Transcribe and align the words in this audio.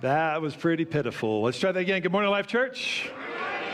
That 0.00 0.40
was 0.40 0.56
pretty 0.56 0.86
pitiful. 0.86 1.42
Let's 1.42 1.58
try 1.58 1.72
that 1.72 1.80
again. 1.80 2.00
Good 2.00 2.10
morning, 2.10 2.30
Life 2.30 2.46
Church. 2.46 3.10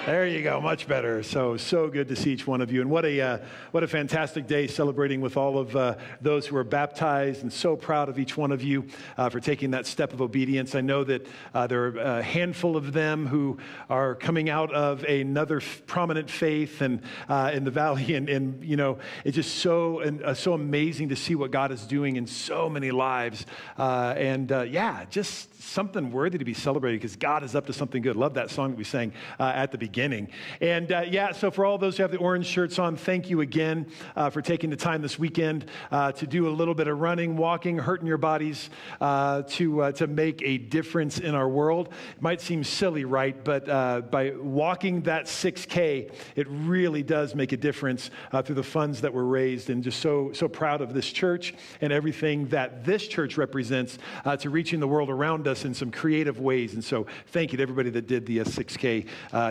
There 0.06 0.24
you 0.24 0.40
go, 0.40 0.60
much 0.60 0.86
better. 0.86 1.24
So, 1.24 1.56
so 1.56 1.88
good 1.88 2.06
to 2.06 2.14
see 2.14 2.32
each 2.32 2.46
one 2.46 2.60
of 2.60 2.70
you. 2.70 2.80
And 2.80 2.88
what 2.88 3.04
a, 3.04 3.20
uh, 3.20 3.38
what 3.72 3.82
a 3.82 3.88
fantastic 3.88 4.46
day 4.46 4.68
celebrating 4.68 5.20
with 5.20 5.36
all 5.36 5.58
of 5.58 5.74
uh, 5.74 5.96
those 6.20 6.46
who 6.46 6.56
are 6.58 6.62
baptized, 6.62 7.42
and 7.42 7.52
so 7.52 7.74
proud 7.74 8.08
of 8.08 8.16
each 8.16 8.36
one 8.36 8.52
of 8.52 8.62
you 8.62 8.86
uh, 9.18 9.28
for 9.30 9.40
taking 9.40 9.72
that 9.72 9.84
step 9.84 10.12
of 10.12 10.22
obedience. 10.22 10.76
I 10.76 10.80
know 10.80 11.02
that 11.02 11.26
uh, 11.52 11.66
there 11.66 11.86
are 11.86 11.96
a 11.96 12.22
handful 12.22 12.76
of 12.76 12.92
them 12.92 13.26
who 13.26 13.58
are 13.90 14.14
coming 14.14 14.48
out 14.48 14.72
of 14.72 15.02
another 15.02 15.56
f- 15.56 15.82
prominent 15.86 16.30
faith 16.30 16.82
and 16.82 17.02
uh, 17.28 17.50
in 17.52 17.64
the 17.64 17.72
valley. 17.72 17.96
And, 18.16 18.30
and, 18.30 18.64
you 18.64 18.76
know, 18.76 18.98
it's 19.24 19.34
just 19.34 19.56
so, 19.56 20.00
and, 20.00 20.22
uh, 20.22 20.32
so 20.32 20.52
amazing 20.52 21.08
to 21.08 21.16
see 21.16 21.34
what 21.34 21.50
God 21.50 21.72
is 21.72 21.82
doing 21.82 22.16
in 22.16 22.26
so 22.26 22.70
many 22.70 22.92
lives. 22.92 23.44
and 23.76 24.50
yeah, 24.70 25.04
just 25.10 25.60
something 25.60 26.12
worthy 26.12 26.38
to 26.38 26.44
be 26.44 26.54
celebrated 26.54 27.00
because 27.00 27.16
God 27.16 27.42
is 27.42 27.54
up 27.54 27.66
to 27.66 27.72
something 27.72 28.00
good. 28.00 28.14
Love 28.16 28.34
that 28.34 28.50
song 28.50 28.70
that 28.70 28.78
we 28.78 28.84
sang 28.84 29.12
at 29.38 29.72
the 29.72 29.78
beginning 29.78 29.95
beginning. 29.96 30.28
And 30.60 30.92
uh, 30.92 31.04
yeah, 31.08 31.32
so 31.32 31.50
for 31.50 31.64
all 31.64 31.78
those 31.78 31.96
who 31.96 32.02
have 32.02 32.10
the 32.10 32.18
orange 32.18 32.44
shirts 32.44 32.78
on, 32.78 32.96
thank 32.96 33.30
you 33.30 33.40
again 33.40 33.86
uh, 34.14 34.28
for 34.28 34.42
taking 34.42 34.68
the 34.68 34.76
time 34.76 35.00
this 35.00 35.18
weekend 35.18 35.64
uh, 35.90 36.12
to 36.12 36.26
do 36.26 36.48
a 36.48 36.50
little 36.50 36.74
bit 36.74 36.86
of 36.86 37.00
running, 37.00 37.34
walking, 37.38 37.78
hurting 37.78 38.06
your 38.06 38.18
bodies 38.18 38.68
uh, 39.00 39.40
to, 39.48 39.80
uh, 39.80 39.92
to 39.92 40.06
make 40.06 40.42
a 40.42 40.58
difference 40.58 41.18
in 41.18 41.34
our 41.34 41.48
world. 41.48 41.88
It 42.14 42.20
might 42.20 42.42
seem 42.42 42.62
silly, 42.62 43.06
right? 43.06 43.42
But 43.42 43.70
uh, 43.70 44.02
by 44.02 44.32
walking 44.36 45.00
that 45.04 45.24
6K, 45.24 46.12
it 46.34 46.46
really 46.50 47.02
does 47.02 47.34
make 47.34 47.52
a 47.52 47.56
difference 47.56 48.10
through 48.44 48.56
the 48.56 48.62
funds 48.62 49.00
that 49.00 49.14
were 49.14 49.24
raised. 49.24 49.70
And 49.70 49.82
just 49.82 50.00
so, 50.00 50.30
so 50.34 50.46
proud 50.46 50.82
of 50.82 50.92
this 50.92 51.10
church 51.10 51.54
and 51.80 51.90
everything 51.90 52.48
that 52.48 52.84
this 52.84 53.08
church 53.08 53.38
represents 53.38 53.98
to 54.40 54.50
reaching 54.50 54.78
the 54.78 54.88
world 54.88 55.08
around 55.08 55.48
us 55.48 55.64
in 55.64 55.72
some 55.72 55.90
creative 55.90 56.38
ways. 56.38 56.74
And 56.74 56.84
so 56.84 57.06
thank 57.28 57.52
you 57.52 57.56
to 57.56 57.62
everybody 57.62 57.88
that 57.88 58.06
did 58.06 58.26
the 58.26 58.40
6K 58.40 59.06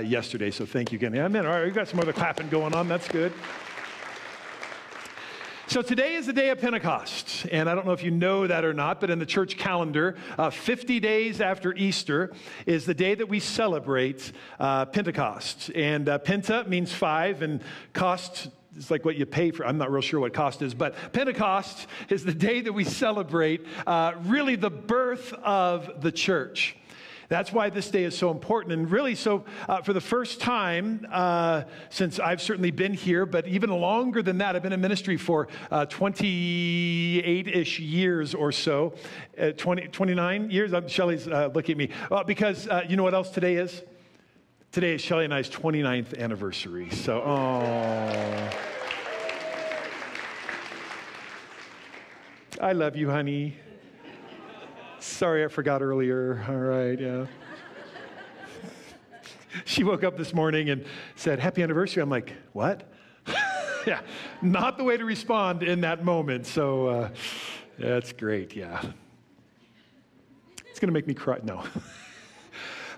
yesterday 0.07 0.34
yesterday, 0.35 0.51
so 0.51 0.65
thank 0.65 0.91
you 0.91 0.97
again. 0.97 1.15
Amen. 1.15 1.45
All 1.45 1.53
right, 1.53 1.63
we've 1.63 1.73
got 1.73 1.87
some 1.87 1.97
other 1.97 2.11
clapping 2.11 2.49
going 2.49 2.75
on. 2.75 2.89
That's 2.89 3.07
good. 3.07 3.31
So 5.67 5.81
today 5.81 6.15
is 6.15 6.25
the 6.25 6.33
day 6.33 6.49
of 6.49 6.59
Pentecost. 6.59 7.47
And 7.53 7.69
I 7.69 7.73
don't 7.73 7.85
know 7.85 7.93
if 7.93 8.03
you 8.03 8.11
know 8.11 8.45
that 8.45 8.65
or 8.65 8.73
not, 8.73 8.99
but 8.99 9.09
in 9.09 9.17
the 9.17 9.25
church 9.25 9.57
calendar, 9.57 10.17
uh, 10.37 10.49
50 10.49 10.99
days 10.99 11.39
after 11.39 11.73
Easter 11.73 12.33
is 12.65 12.85
the 12.85 12.93
day 12.93 13.15
that 13.15 13.29
we 13.29 13.39
celebrate 13.39 14.33
uh, 14.59 14.87
Pentecost. 14.87 15.71
And 15.73 16.09
uh, 16.09 16.19
Penta 16.19 16.67
means 16.67 16.91
five, 16.91 17.41
and 17.41 17.63
cost 17.93 18.49
is 18.75 18.91
like 18.91 19.05
what 19.05 19.15
you 19.15 19.25
pay 19.25 19.51
for. 19.51 19.65
I'm 19.65 19.77
not 19.77 19.89
real 19.89 20.01
sure 20.01 20.19
what 20.19 20.33
cost 20.33 20.61
is, 20.61 20.73
but 20.73 21.13
Pentecost 21.13 21.87
is 22.09 22.25
the 22.25 22.33
day 22.33 22.59
that 22.59 22.73
we 22.73 22.83
celebrate 22.83 23.65
uh, 23.87 24.15
really 24.23 24.57
the 24.57 24.69
birth 24.69 25.31
of 25.31 26.01
the 26.01 26.11
church. 26.11 26.75
That's 27.29 27.51
why 27.51 27.69
this 27.69 27.89
day 27.89 28.03
is 28.03 28.17
so 28.17 28.31
important. 28.31 28.73
And 28.73 28.89
really, 28.89 29.15
so 29.15 29.45
uh, 29.67 29.81
for 29.81 29.93
the 29.93 30.01
first 30.01 30.39
time 30.39 31.05
uh, 31.11 31.63
since 31.89 32.19
I've 32.19 32.41
certainly 32.41 32.71
been 32.71 32.93
here, 32.93 33.25
but 33.25 33.47
even 33.47 33.69
longer 33.69 34.21
than 34.21 34.37
that, 34.39 34.55
I've 34.55 34.63
been 34.63 34.73
in 34.73 34.81
ministry 34.81 35.17
for 35.17 35.47
28 35.89 37.47
uh, 37.47 37.51
ish 37.51 37.79
years 37.79 38.35
or 38.35 38.51
so, 38.51 38.93
uh, 39.39 39.51
20, 39.51 39.87
29 39.87 40.51
years. 40.51 40.73
Um, 40.73 40.87
Shelly's 40.87 41.27
uh, 41.27 41.49
looking 41.53 41.73
at 41.73 41.77
me. 41.77 41.89
because 42.25 42.67
you 42.87 42.95
know 42.95 43.03
what 43.03 43.13
else 43.13 43.29
today 43.29 43.55
is? 43.55 43.81
Today 44.71 44.95
is 44.95 45.01
Shelly 45.01 45.25
and 45.25 45.33
I's 45.33 45.49
29th 45.49 46.19
anniversary. 46.19 46.89
So, 46.89 47.21
oh. 47.21 48.49
I 52.61 52.71
love 52.71 52.95
you, 52.95 53.09
honey. 53.09 53.57
Sorry, 55.05 55.45
I 55.45 55.47
forgot 55.47 55.81
earlier. 55.83 56.43
All 56.49 56.55
right, 56.55 56.99
yeah. 56.99 57.27
she 59.65 59.83
woke 59.83 60.03
up 60.03 60.17
this 60.17 60.33
morning 60.33 60.71
and 60.71 60.83
said, 61.15 61.39
Happy 61.39 61.61
anniversary. 61.61 62.01
I'm 62.01 62.09
like, 62.09 62.33
What? 62.53 62.89
yeah, 63.87 64.01
not 64.41 64.77
the 64.77 64.83
way 64.83 64.97
to 64.97 65.05
respond 65.05 65.61
in 65.61 65.81
that 65.81 66.03
moment. 66.03 66.47
So 66.47 66.87
uh, 66.87 67.09
that's 67.77 68.11
great, 68.13 68.55
yeah. 68.55 68.81
It's 70.65 70.79
going 70.79 70.87
to 70.87 70.93
make 70.93 71.07
me 71.07 71.13
cry. 71.13 71.37
No. 71.43 71.63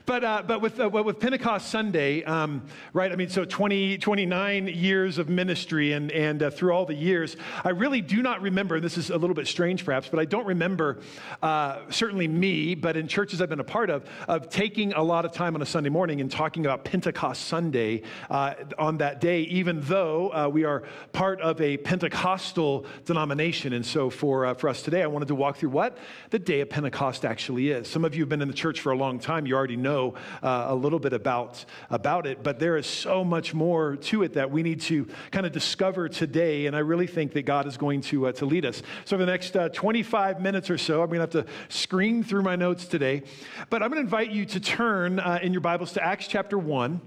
But, 0.08 0.24
uh, 0.24 0.42
but 0.48 0.62
with, 0.62 0.80
uh, 0.80 0.88
with 0.90 1.20
Pentecost 1.20 1.68
Sunday, 1.68 2.24
um, 2.24 2.64
right, 2.94 3.12
I 3.12 3.18
mean, 3.18 3.28
so 3.28 3.44
20, 3.44 3.98
29 3.98 4.68
years 4.68 5.18
of 5.18 5.28
ministry, 5.28 5.92
and, 5.92 6.14
and 6.14 6.42
uh, 6.42 6.50
through 6.50 6.72
all 6.72 6.86
the 6.86 6.96
years, 6.96 7.36
I 7.66 7.72
really 7.72 8.00
do 8.00 8.22
not 8.22 8.42
remember, 8.42 8.76
and 8.76 8.84
this 8.86 8.98
is 8.98 9.10
a 9.10 9.18
little 9.18 9.34
bit 9.34 9.48
strange 9.48 9.84
perhaps, 9.84 10.08
but 10.08 10.22
I 10.22 10.24
don't 10.24 10.46
remember, 10.46 11.00
uh, 11.44 11.80
certainly 11.90 12.26
me, 12.26 12.74
but 12.74 12.96
in 12.96 13.10
churches 13.10 13.42
I've 13.42 13.50
been 13.50 13.60
a 13.60 13.66
part 13.66 13.90
of, 13.90 14.06
of 14.30 14.48
taking 14.50 14.94
a 14.94 15.04
lot 15.04 15.26
of 15.26 15.34
time 15.34 15.56
on 15.56 15.62
a 15.62 15.66
Sunday 15.66 15.90
morning 15.90 16.22
and 16.22 16.32
talking 16.32 16.66
about 16.66 16.86
Pentecost 16.86 17.44
Sunday 17.44 18.04
uh, 18.30 18.54
on 18.80 19.00
that 19.00 19.20
day, 19.20 19.42
even 19.42 19.82
though 19.82 20.34
uh, 20.34 20.48
we 20.48 20.64
are 20.64 20.84
part 21.12 21.42
of 21.42 21.60
a 21.60 21.76
Pentecostal 21.76 22.86
denomination. 23.04 23.74
And 23.74 23.86
so 23.86 24.10
for, 24.10 24.56
for 24.56 24.70
us 24.70 24.84
today, 24.84 25.04
I 25.04 25.08
wanted 25.08 25.28
to 25.28 25.36
walk 25.36 25.58
through 25.58 25.72
what 25.72 25.98
the 26.30 26.40
day 26.40 26.62
of 26.62 26.70
Pentecost 26.70 27.26
actually 27.26 27.72
is. 27.72 27.90
Some 27.90 28.06
of 28.06 28.16
you 28.16 28.22
have 28.22 28.30
been 28.30 28.42
in 28.42 28.48
the 28.48 28.54
church 28.54 28.80
for 28.80 28.94
a 28.94 28.98
long 28.98 29.20
time, 29.20 29.46
you 29.46 29.54
already 29.54 29.76
know 29.76 29.97
know 29.98 30.14
uh, 30.44 30.66
a 30.70 30.76
little 30.76 31.00
bit 31.00 31.14
about, 31.14 31.66
about 31.90 32.28
it, 32.28 32.44
but 32.44 32.60
there 32.60 32.78
is 32.78 32.86
so 32.86 33.24
much 33.24 33.54
more 33.54 33.96
to 33.96 34.24
it 34.24 34.34
that 34.34 34.52
we 34.52 34.64
need 34.64 34.82
to 34.82 35.08
kind 35.32 35.46
of 35.46 35.52
discover 35.52 36.08
today. 36.08 36.68
And 36.68 36.76
I 36.76 36.80
really 36.80 37.08
think 37.08 37.34
that 37.34 37.44
God 37.44 37.66
is 37.66 37.78
going 37.78 38.02
to, 38.02 38.28
uh, 38.28 38.32
to 38.34 38.46
lead 38.46 38.66
us. 38.66 38.82
So, 39.06 39.18
for 39.18 39.26
the 39.26 39.32
next 39.32 39.56
uh, 39.56 39.70
25 39.70 40.42
minutes 40.42 40.70
or 40.70 40.78
so, 40.78 41.02
I'm 41.02 41.10
going 41.10 41.28
to 41.28 41.38
have 41.38 41.46
to 41.46 41.52
screen 41.70 42.24
through 42.24 42.44
my 42.44 42.56
notes 42.56 42.86
today. 42.86 43.24
But 43.70 43.82
I'm 43.82 43.90
going 43.90 44.02
to 44.02 44.06
invite 44.06 44.32
you 44.32 44.46
to 44.46 44.60
turn 44.60 45.20
uh, 45.20 45.40
in 45.42 45.52
your 45.52 45.62
Bibles 45.62 45.94
to 45.94 46.04
Acts 46.04 46.28
chapter 46.28 46.58
1. 46.58 47.02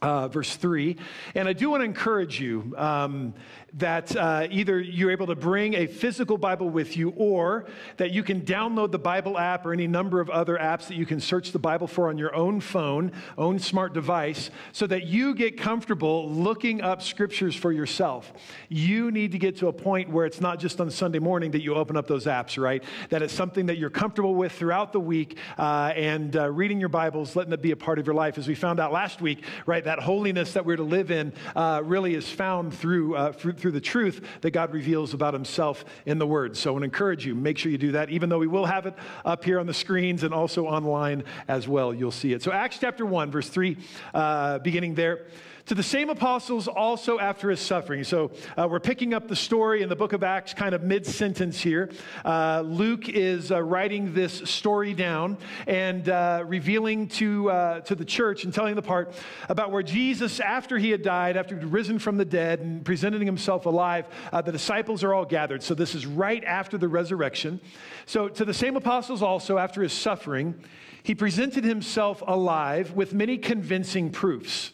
Uh, 0.00 0.26
verse 0.26 0.56
3. 0.56 0.96
And 1.36 1.46
I 1.46 1.52
do 1.52 1.70
want 1.70 1.82
to 1.82 1.84
encourage 1.84 2.40
you 2.40 2.74
um, 2.76 3.34
that 3.74 4.14
uh, 4.16 4.46
either 4.50 4.80
you're 4.80 5.10
able 5.10 5.26
to 5.26 5.34
bring 5.34 5.74
a 5.74 5.86
physical 5.86 6.36
Bible 6.36 6.68
with 6.68 6.96
you 6.96 7.10
or 7.16 7.64
that 7.96 8.10
you 8.10 8.22
can 8.22 8.42
download 8.42 8.90
the 8.90 8.98
Bible 8.98 9.38
app 9.38 9.64
or 9.64 9.72
any 9.72 9.86
number 9.86 10.20
of 10.20 10.28
other 10.28 10.58
apps 10.58 10.88
that 10.88 10.96
you 10.96 11.06
can 11.06 11.20
search 11.20 11.52
the 11.52 11.58
Bible 11.58 11.86
for 11.86 12.08
on 12.08 12.18
your 12.18 12.34
own 12.34 12.60
phone, 12.60 13.12
own 13.38 13.58
smart 13.58 13.94
device, 13.94 14.50
so 14.72 14.86
that 14.86 15.06
you 15.06 15.34
get 15.34 15.58
comfortable 15.58 16.28
looking 16.30 16.82
up 16.82 17.00
scriptures 17.00 17.56
for 17.56 17.72
yourself. 17.72 18.32
You 18.68 19.10
need 19.10 19.32
to 19.32 19.38
get 19.38 19.56
to 19.58 19.68
a 19.68 19.72
point 19.72 20.10
where 20.10 20.26
it's 20.26 20.40
not 20.40 20.58
just 20.58 20.80
on 20.80 20.90
Sunday 20.90 21.18
morning 21.18 21.52
that 21.52 21.62
you 21.62 21.74
open 21.74 21.96
up 21.96 22.06
those 22.06 22.26
apps, 22.26 22.62
right? 22.62 22.84
That 23.08 23.22
it's 23.22 23.32
something 23.32 23.66
that 23.66 23.78
you're 23.78 23.90
comfortable 23.90 24.34
with 24.34 24.52
throughout 24.52 24.92
the 24.92 25.00
week 25.00 25.38
uh, 25.56 25.92
and 25.96 26.36
uh, 26.36 26.50
reading 26.50 26.78
your 26.78 26.90
Bibles, 26.90 27.36
letting 27.36 27.52
it 27.54 27.62
be 27.62 27.70
a 27.70 27.76
part 27.76 27.98
of 27.98 28.06
your 28.06 28.14
life. 28.14 28.36
As 28.36 28.46
we 28.46 28.54
found 28.54 28.80
out 28.80 28.92
last 28.92 29.22
week, 29.22 29.44
right, 29.64 29.84
that 29.84 29.98
holiness 29.98 30.52
that 30.52 30.66
we're 30.66 30.76
to 30.76 30.82
live 30.82 31.10
in 31.10 31.32
uh, 31.56 31.80
really 31.82 32.14
is 32.14 32.28
found 32.28 32.74
through, 32.74 33.16
uh, 33.16 33.32
through 33.32 33.54
through 33.62 33.70
the 33.70 33.80
truth 33.80 34.20
that 34.40 34.50
God 34.50 34.72
reveals 34.74 35.14
about 35.14 35.32
himself 35.32 35.84
in 36.04 36.18
the 36.18 36.26
Word. 36.26 36.56
So 36.56 36.70
I 36.70 36.72
want 36.72 36.82
to 36.82 36.86
encourage 36.86 37.24
you, 37.24 37.34
make 37.34 37.56
sure 37.56 37.70
you 37.70 37.78
do 37.78 37.92
that, 37.92 38.10
even 38.10 38.28
though 38.28 38.38
we 38.38 38.48
will 38.48 38.66
have 38.66 38.86
it 38.86 38.94
up 39.24 39.44
here 39.44 39.60
on 39.60 39.66
the 39.66 39.74
screens 39.74 40.24
and 40.24 40.34
also 40.34 40.66
online 40.66 41.22
as 41.46 41.68
well. 41.68 41.94
You'll 41.94 42.10
see 42.10 42.32
it. 42.32 42.42
So 42.42 42.50
Acts 42.50 42.78
chapter 42.80 43.06
1, 43.06 43.30
verse 43.30 43.48
3, 43.48 43.76
uh, 44.12 44.58
beginning 44.58 44.96
there 44.96 45.26
to 45.66 45.74
the 45.74 45.82
same 45.82 46.10
apostles 46.10 46.68
also 46.68 47.18
after 47.18 47.50
his 47.50 47.60
suffering. 47.60 48.04
So 48.04 48.32
uh, 48.56 48.66
we're 48.68 48.80
picking 48.80 49.14
up 49.14 49.28
the 49.28 49.36
story 49.36 49.82
in 49.82 49.88
the 49.88 49.96
book 49.96 50.12
of 50.12 50.22
Acts, 50.22 50.54
kind 50.54 50.74
of 50.74 50.82
mid 50.82 51.06
sentence 51.06 51.60
here. 51.60 51.90
Uh, 52.24 52.62
Luke 52.66 53.08
is 53.08 53.52
uh, 53.52 53.62
writing 53.62 54.12
this 54.12 54.38
story 54.50 54.94
down 54.94 55.38
and 55.66 56.08
uh, 56.08 56.44
revealing 56.46 57.08
to, 57.08 57.50
uh, 57.50 57.80
to 57.80 57.94
the 57.94 58.04
church 58.04 58.44
and 58.44 58.52
telling 58.52 58.74
the 58.74 58.82
part 58.82 59.14
about 59.48 59.70
where 59.70 59.82
Jesus, 59.82 60.40
after 60.40 60.78
he 60.78 60.90
had 60.90 61.02
died, 61.02 61.36
after 61.36 61.54
he'd 61.54 61.64
risen 61.64 61.98
from 61.98 62.16
the 62.16 62.24
dead 62.24 62.60
and 62.60 62.84
presenting 62.84 63.26
himself 63.26 63.66
alive, 63.66 64.06
uh, 64.32 64.42
the 64.42 64.52
disciples 64.52 65.04
are 65.04 65.14
all 65.14 65.24
gathered. 65.24 65.62
So 65.62 65.74
this 65.74 65.94
is 65.94 66.06
right 66.06 66.42
after 66.44 66.76
the 66.76 66.88
resurrection. 66.88 67.60
So 68.06 68.28
to 68.28 68.44
the 68.44 68.54
same 68.54 68.76
apostles 68.76 69.22
also 69.22 69.58
after 69.58 69.82
his 69.82 69.92
suffering, 69.92 70.54
he 71.02 71.14
presented 71.14 71.64
himself 71.64 72.22
alive 72.26 72.92
with 72.92 73.12
many 73.12 73.38
convincing 73.38 74.10
proofs 74.10 74.72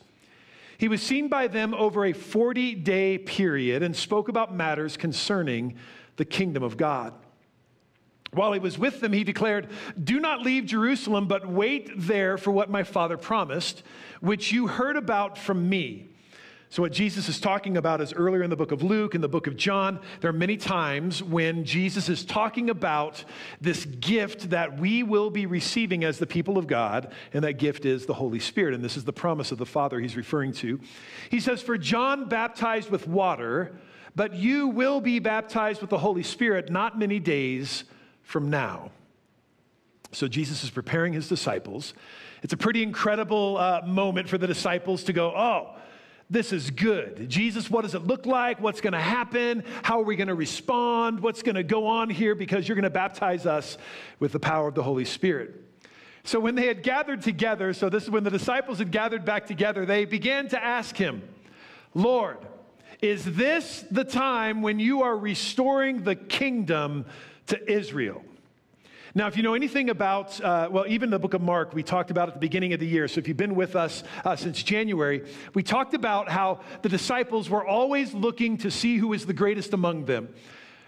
he 0.79 0.89
was 0.89 1.03
seen 1.03 1.29
by 1.29 1.49
them 1.49 1.75
over 1.75 2.07
a 2.07 2.13
40 2.13 2.77
day 2.77 3.19
period 3.19 3.83
and 3.83 3.95
spoke 3.95 4.29
about 4.29 4.55
matters 4.55 4.97
concerning 4.97 5.75
the 6.17 6.25
kingdom 6.25 6.63
of 6.63 6.77
God. 6.77 7.13
While 8.31 8.53
he 8.53 8.61
was 8.61 8.79
with 8.79 9.01
them, 9.01 9.13
he 9.13 9.25
declared, 9.25 9.69
Do 10.03 10.21
not 10.21 10.43
leave 10.43 10.67
Jerusalem, 10.67 11.27
but 11.27 11.49
wait 11.49 11.91
there 11.97 12.39
for 12.39 12.53
what 12.53 12.71
my 12.71 12.85
father 12.85 13.17
promised, 13.17 13.83
which 14.21 14.53
you 14.53 14.67
heard 14.67 14.97
about 14.97 15.37
from 15.37 15.69
me. 15.69 16.09
So, 16.71 16.83
what 16.83 16.93
Jesus 16.93 17.31
is 17.31 17.41
talking 17.41 17.79
about 17.79 18.03
is 18.03 18.13
earlier 18.13 18.43
in 18.43 18.51
the 18.51 18.57
book 18.57 18.73
of 18.73 18.83
Luke, 18.83 19.15
in 19.15 19.23
the 19.23 19.29
book 19.29 19.47
of 19.47 19.57
John, 19.57 20.01
there 20.21 20.29
are 20.29 20.35
many 20.35 20.59
times 20.59 21.23
when 21.23 21.65
Jesus 21.65 22.11
is 22.11 22.27
talking 22.27 22.69
about 22.69 23.25
this 23.59 23.87
gift 23.87 24.51
that 24.51 24.79
we 24.79 25.03
will 25.03 25.31
be 25.31 25.47
receiving 25.47 26.05
as 26.05 26.19
the 26.19 26.27
people 26.27 26.59
of 26.59 26.67
God, 26.67 27.11
and 27.33 27.43
that 27.43 27.55
gift 27.55 27.87
is 27.87 28.05
the 28.05 28.13
Holy 28.13 28.39
Spirit. 28.39 28.75
And 28.75 28.85
this 28.85 28.99
is 28.99 29.05
the 29.05 29.15
promise 29.15 29.51
of 29.51 29.57
the 29.57 29.65
Father 29.65 29.99
he's 29.99 30.17
referring 30.17 30.53
to. 30.55 30.79
He 31.31 31.41
says, 31.41 31.63
For 31.63 31.79
John 31.79 32.29
baptized 32.29 32.91
with 32.91 33.09
water, 33.09 33.79
but 34.15 34.35
you 34.35 34.69
will 34.69 35.01
be 35.01 35.21
baptized 35.21 35.81
with 35.81 35.89
the 35.89 35.99
Holy 35.99 36.23
Spirit 36.23 36.71
not 36.71 36.99
many 36.99 37.19
days 37.19 37.85
from 38.23 38.51
now. 38.51 38.91
So 40.13 40.29
Jesus 40.29 40.65
is 40.65 40.71
preparing 40.71 41.15
his 41.15 41.29
disciples. 41.29 41.95
It's 42.43 42.53
a 42.53 42.59
pretty 42.59 42.83
incredible 42.83 43.57
uh, 43.57 43.83
moment 43.87 44.29
for 44.29 44.37
the 44.37 44.47
disciples 44.47 45.03
to 45.05 45.15
go, 45.15 45.35
oh, 45.35 45.77
this 46.31 46.53
is 46.53 46.71
good. 46.71 47.29
Jesus, 47.31 47.71
what 47.71 47.83
does 47.83 47.95
it 47.95 48.07
look 48.07 48.27
like? 48.27 48.61
What's 48.61 48.83
going 48.83 48.93
to 48.93 49.01
happen? 49.01 49.65
How 49.83 50.01
are 50.01 50.05
we 50.05 50.15
going 50.15 50.29
to 50.29 50.35
respond? 50.35 51.21
What's 51.21 51.43
going 51.43 51.55
to 51.55 51.63
go 51.63 51.87
on 51.87 52.11
here? 52.11 52.35
Because 52.35 52.69
you're 52.69 52.75
going 52.75 52.83
to 52.83 52.91
baptize 52.91 53.47
us 53.47 53.79
with 54.19 54.33
the 54.33 54.41
power 54.41 54.69
of 54.69 54.75
the 54.75 54.83
Holy 54.83 55.07
Spirit. 55.07 55.65
So 56.25 56.39
when 56.39 56.55
they 56.55 56.67
had 56.67 56.83
gathered 56.83 57.23
together, 57.23 57.73
so 57.73 57.89
this 57.89 58.03
is 58.03 58.11
when 58.11 58.25
the 58.25 58.31
disciples 58.31 58.79
had 58.79 58.91
gathered 58.91 59.25
back 59.25 59.47
together, 59.47 59.87
they 59.87 60.05
began 60.05 60.49
to 60.49 60.63
ask 60.63 60.95
him, 60.95 61.23
Lord, 61.95 62.37
is 63.01 63.25
this 63.25 63.87
the 63.91 64.05
time 64.05 64.61
when 64.61 64.79
you 64.79 65.03
are 65.03 65.17
restoring 65.17 66.03
the 66.03 66.15
kingdom 66.15 67.07
to 67.47 67.73
Israel? 67.73 68.23
Now, 69.19 69.27
if 69.27 69.37
you 69.37 69.43
know 69.43 69.55
anything 69.55 69.91
about, 69.91 70.41
uh, 70.41 70.69
well, 70.71 70.85
even 70.87 71.11
the 71.11 71.19
book 71.19 71.35
of 71.35 71.41
Mark, 71.41 71.75
we 71.75 71.83
talked 71.83 72.13
about 72.13 72.29
at 72.29 72.35
the 72.35 72.41
beginning 72.41 72.73
of 72.73 72.79
the 72.79 72.87
year. 72.87 73.09
So 73.09 73.19
if 73.19 73.27
you've 73.27 73.37
been 73.37 73.57
with 73.57 73.75
us 73.75 74.05
uh, 74.25 74.37
since 74.37 74.63
January, 74.63 75.25
we 75.55 75.65
talked 75.65 75.93
about 75.93 76.29
how 76.29 76.61
the 76.83 76.89
disciples 76.89 77.51
were 77.51 77.67
always 77.67 78.15
looking 78.15 78.59
to 78.59 78.71
see 78.71 78.97
who 78.97 79.13
is 79.15 79.27
the 79.27 79.33
greatest 79.33 79.73
among 79.73 80.05
them 80.05 80.29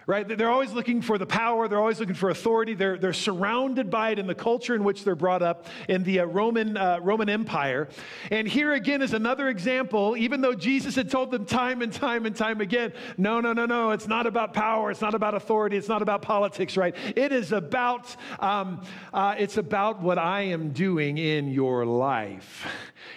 right? 0.07 0.27
They're 0.27 0.51
always 0.51 0.73
looking 0.73 1.03
for 1.03 1.19
the 1.19 1.27
power, 1.27 1.69
they're 1.69 1.79
always 1.79 2.01
looking 2.01 2.15
for 2.15 2.31
authority. 2.31 2.75
They're, 2.75 2.99
they're 2.99 3.13
surrounded 3.13 3.91
by 3.91 4.11
it 4.11 4.19
in 4.19 4.27
the 4.27 4.35
culture 4.35 4.75
in 4.75 4.85
which 4.85 5.05
they're 5.05 5.15
brought 5.15 5.43
up 5.43 5.67
in 5.89 6.03
the 6.03 6.21
uh, 6.21 6.25
Roman, 6.25 6.77
uh, 6.77 6.99
Roman 7.03 7.29
Empire. 7.29 7.89
And 8.31 8.49
here 8.49 8.73
again 8.73 9.03
is 9.03 9.13
another 9.13 9.49
example, 9.49 10.17
even 10.17 10.41
though 10.41 10.55
Jesus 10.55 10.95
had 10.95 11.11
told 11.11 11.31
them 11.31 11.45
time 11.45 11.83
and 11.83 11.93
time 11.93 12.27
and 12.27 12.35
time 12.35 12.61
again 12.61 12.93
no, 13.17 13.41
no, 13.41 13.53
no, 13.53 13.67
no, 13.67 13.91
it's 13.91 14.09
not 14.09 14.27
about 14.27 14.55
power, 14.55 14.91
it's 14.91 15.01
not 15.01 15.15
about 15.15 15.35
authority, 15.35 15.77
it's 15.77 15.89
not 15.89 16.03
about 16.03 16.23
politics, 16.23 16.77
right? 16.77 16.95
It 17.17 17.33
is 17.33 17.53
about, 17.53 18.15
um, 18.39 18.83
uh, 19.13 19.35
it's 19.39 19.57
about 19.57 20.01
what 20.01 20.19
I 20.19 20.43
am 20.43 20.71
doing 20.71 21.19
in 21.19 21.49
your 21.49 21.85
life. 21.85 22.67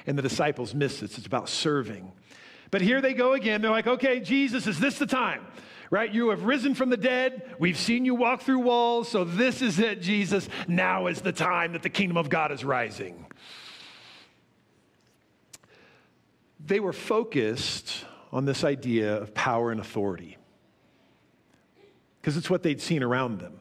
And 0.05 0.17
the 0.17 0.21
disciples 0.21 0.73
miss 0.73 0.99
this, 0.99 1.17
It's 1.17 1.27
about 1.27 1.49
serving. 1.49 2.11
But 2.71 2.81
here 2.81 3.01
they 3.01 3.13
go 3.13 3.33
again. 3.33 3.61
They're 3.61 3.71
like, 3.71 3.87
okay, 3.87 4.19
Jesus, 4.19 4.65
is 4.65 4.79
this 4.79 4.97
the 4.97 5.05
time? 5.05 5.45
Right? 5.93 6.11
You 6.11 6.31
have 6.31 6.45
risen 6.45 6.73
from 6.73 6.89
the 6.89 6.97
dead. 6.97 7.55
We've 7.59 7.77
seen 7.77 8.03
you 8.03 8.15
walk 8.15 8.41
through 8.41 8.61
walls. 8.61 9.09
So 9.09 9.23
this 9.23 9.61
is 9.61 9.77
it, 9.77 10.01
Jesus. 10.01 10.49
Now 10.67 11.05
is 11.05 11.21
the 11.21 11.31
time 11.31 11.73
that 11.73 11.83
the 11.83 11.89
kingdom 11.91 12.17
of 12.17 12.29
God 12.29 12.51
is 12.51 12.65
rising. 12.65 13.27
They 16.65 16.79
were 16.79 16.93
focused 16.93 18.05
on 18.31 18.45
this 18.45 18.63
idea 18.63 19.17
of 19.17 19.35
power 19.35 19.69
and 19.69 19.79
authority 19.79 20.37
because 22.19 22.37
it's 22.37 22.49
what 22.49 22.63
they'd 22.63 22.81
seen 22.81 23.03
around 23.03 23.39
them. 23.39 23.59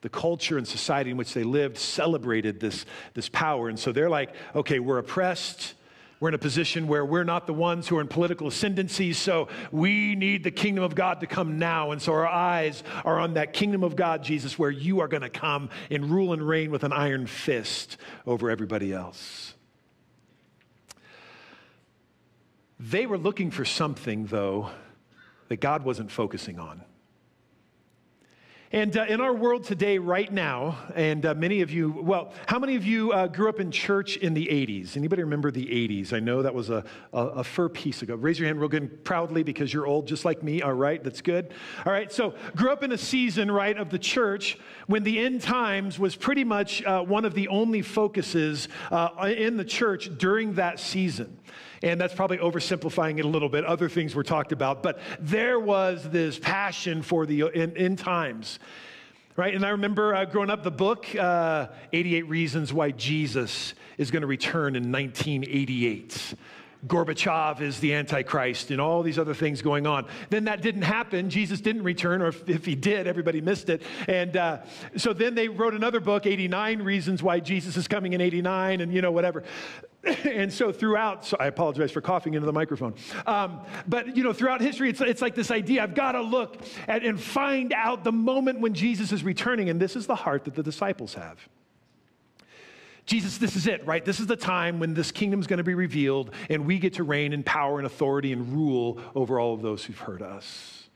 The 0.00 0.08
culture 0.08 0.58
and 0.58 0.66
society 0.66 1.12
in 1.12 1.16
which 1.16 1.34
they 1.34 1.44
lived 1.44 1.78
celebrated 1.78 2.58
this, 2.58 2.84
this 3.14 3.28
power. 3.28 3.68
And 3.68 3.78
so 3.78 3.92
they're 3.92 4.10
like, 4.10 4.34
okay, 4.56 4.80
we're 4.80 4.98
oppressed. 4.98 5.74
We're 6.20 6.28
in 6.28 6.34
a 6.34 6.38
position 6.38 6.88
where 6.88 7.04
we're 7.04 7.24
not 7.24 7.46
the 7.46 7.54
ones 7.54 7.86
who 7.86 7.96
are 7.96 8.00
in 8.00 8.08
political 8.08 8.48
ascendancy, 8.48 9.12
so 9.12 9.48
we 9.70 10.16
need 10.16 10.42
the 10.42 10.50
kingdom 10.50 10.82
of 10.82 10.96
God 10.96 11.20
to 11.20 11.28
come 11.28 11.58
now. 11.58 11.92
And 11.92 12.02
so 12.02 12.12
our 12.12 12.26
eyes 12.26 12.82
are 13.04 13.20
on 13.20 13.34
that 13.34 13.52
kingdom 13.52 13.84
of 13.84 13.94
God, 13.94 14.24
Jesus, 14.24 14.58
where 14.58 14.70
you 14.70 15.00
are 15.00 15.06
going 15.06 15.22
to 15.22 15.30
come 15.30 15.70
and 15.90 16.10
rule 16.10 16.32
and 16.32 16.46
reign 16.46 16.72
with 16.72 16.82
an 16.82 16.92
iron 16.92 17.26
fist 17.28 17.98
over 18.26 18.50
everybody 18.50 18.92
else. 18.92 19.54
They 22.80 23.06
were 23.06 23.18
looking 23.18 23.50
for 23.52 23.64
something, 23.64 24.26
though, 24.26 24.70
that 25.48 25.60
God 25.60 25.84
wasn't 25.84 26.10
focusing 26.10 26.58
on. 26.58 26.82
And 28.70 28.98
uh, 28.98 29.06
in 29.08 29.22
our 29.22 29.32
world 29.32 29.64
today, 29.64 29.96
right 29.96 30.30
now, 30.30 30.76
and 30.94 31.24
uh, 31.24 31.32
many 31.32 31.62
of 31.62 31.70
you, 31.70 31.90
well, 31.90 32.34
how 32.44 32.58
many 32.58 32.76
of 32.76 32.84
you 32.84 33.12
uh, 33.12 33.26
grew 33.26 33.48
up 33.48 33.60
in 33.60 33.70
church 33.70 34.18
in 34.18 34.34
the 34.34 34.44
80s? 34.44 34.94
Anybody 34.94 35.22
remember 35.22 35.50
the 35.50 35.64
80s? 35.64 36.12
I 36.12 36.20
know 36.20 36.42
that 36.42 36.52
was 36.52 36.68
a, 36.68 36.84
a, 37.14 37.18
a, 37.18 37.44
fur 37.44 37.70
piece 37.70 38.02
ago. 38.02 38.14
Raise 38.14 38.38
your 38.38 38.46
hand 38.46 38.60
real 38.60 38.68
good 38.68 38.82
and 38.82 39.04
proudly 39.04 39.42
because 39.42 39.72
you're 39.72 39.86
old 39.86 40.06
just 40.06 40.26
like 40.26 40.42
me. 40.42 40.60
All 40.60 40.74
right, 40.74 41.02
that's 41.02 41.22
good. 41.22 41.54
All 41.86 41.92
right, 41.92 42.12
so 42.12 42.34
grew 42.56 42.70
up 42.70 42.82
in 42.82 42.92
a 42.92 42.98
season, 42.98 43.50
right, 43.50 43.76
of 43.76 43.88
the 43.88 43.98
church 43.98 44.58
when 44.86 45.02
the 45.02 45.18
end 45.18 45.40
times 45.40 45.98
was 45.98 46.14
pretty 46.14 46.44
much 46.44 46.84
uh, 46.84 47.00
one 47.00 47.24
of 47.24 47.32
the 47.32 47.48
only 47.48 47.80
focuses 47.80 48.68
uh, 48.90 49.32
in 49.34 49.56
the 49.56 49.64
church 49.64 50.10
during 50.18 50.56
that 50.56 50.78
season. 50.78 51.38
And 51.82 52.00
that's 52.00 52.14
probably 52.14 52.38
oversimplifying 52.38 53.18
it 53.18 53.24
a 53.24 53.28
little 53.28 53.48
bit. 53.48 53.64
Other 53.64 53.88
things 53.88 54.14
were 54.14 54.24
talked 54.24 54.52
about, 54.52 54.82
but 54.82 54.98
there 55.20 55.60
was 55.60 56.08
this 56.10 56.38
passion 56.38 57.02
for 57.02 57.26
the 57.26 57.50
end 57.54 57.98
times. 57.98 58.58
Right? 59.36 59.54
And 59.54 59.64
I 59.64 59.68
remember 59.68 60.16
uh, 60.16 60.24
growing 60.24 60.50
up, 60.50 60.64
the 60.64 60.72
book, 60.72 61.06
uh, 61.14 61.68
88 61.92 62.28
Reasons 62.28 62.72
Why 62.72 62.90
Jesus 62.90 63.74
is 63.96 64.10
going 64.10 64.22
to 64.22 64.26
Return 64.26 64.74
in 64.74 64.90
1988. 64.90 66.34
Gorbachev 66.86 67.60
is 67.60 67.80
the 67.80 67.94
Antichrist 67.94 68.70
and 68.70 68.80
all 68.80 69.02
these 69.02 69.18
other 69.18 69.34
things 69.34 69.62
going 69.62 69.86
on. 69.86 70.06
Then 70.30 70.44
that 70.44 70.62
didn't 70.62 70.82
happen. 70.82 71.28
Jesus 71.28 71.60
didn't 71.60 71.82
return, 71.82 72.22
or 72.22 72.28
if, 72.28 72.48
if 72.48 72.64
he 72.64 72.76
did, 72.76 73.06
everybody 73.06 73.40
missed 73.40 73.68
it. 73.68 73.82
And 74.06 74.36
uh, 74.36 74.58
so 74.96 75.12
then 75.12 75.34
they 75.34 75.48
wrote 75.48 75.74
another 75.74 75.98
book, 75.98 76.26
89 76.26 76.82
Reasons 76.82 77.22
Why 77.22 77.40
Jesus 77.40 77.76
is 77.76 77.88
Coming 77.88 78.12
in 78.12 78.20
89, 78.20 78.80
and 78.80 78.92
you 78.92 79.02
know, 79.02 79.10
whatever. 79.10 79.42
and 80.24 80.52
so 80.52 80.70
throughout, 80.70 81.24
so 81.24 81.36
I 81.40 81.46
apologize 81.46 81.90
for 81.90 82.00
coughing 82.00 82.34
into 82.34 82.46
the 82.46 82.52
microphone. 82.52 82.94
Um, 83.26 83.60
but 83.86 84.16
you 84.16 84.22
know, 84.22 84.32
throughout 84.32 84.60
history, 84.60 84.90
it's, 84.90 85.00
it's 85.00 85.22
like 85.22 85.34
this 85.34 85.50
idea 85.50 85.82
I've 85.82 85.94
got 85.94 86.12
to 86.12 86.22
look 86.22 86.56
at 86.86 87.04
and 87.04 87.20
find 87.20 87.72
out 87.72 88.04
the 88.04 88.12
moment 88.12 88.60
when 88.60 88.74
Jesus 88.74 89.12
is 89.12 89.24
returning. 89.24 89.68
And 89.70 89.80
this 89.80 89.96
is 89.96 90.06
the 90.06 90.14
heart 90.14 90.44
that 90.44 90.54
the 90.54 90.62
disciples 90.62 91.14
have. 91.14 91.48
Jesus, 93.06 93.38
this 93.38 93.56
is 93.56 93.66
it, 93.66 93.86
right? 93.86 94.04
This 94.04 94.20
is 94.20 94.26
the 94.26 94.36
time 94.36 94.78
when 94.78 94.92
this 94.92 95.10
kingdom 95.10 95.40
is 95.40 95.46
going 95.46 95.58
to 95.58 95.64
be 95.64 95.74
revealed 95.74 96.30
and 96.50 96.66
we 96.66 96.78
get 96.78 96.94
to 96.94 97.04
reign 97.04 97.32
in 97.32 97.42
power 97.42 97.78
and 97.78 97.86
authority 97.86 98.32
and 98.32 98.52
rule 98.52 99.00
over 99.14 99.40
all 99.40 99.54
of 99.54 99.62
those 99.62 99.82
who've 99.82 99.98
hurt 99.98 100.20
us. 100.20 100.88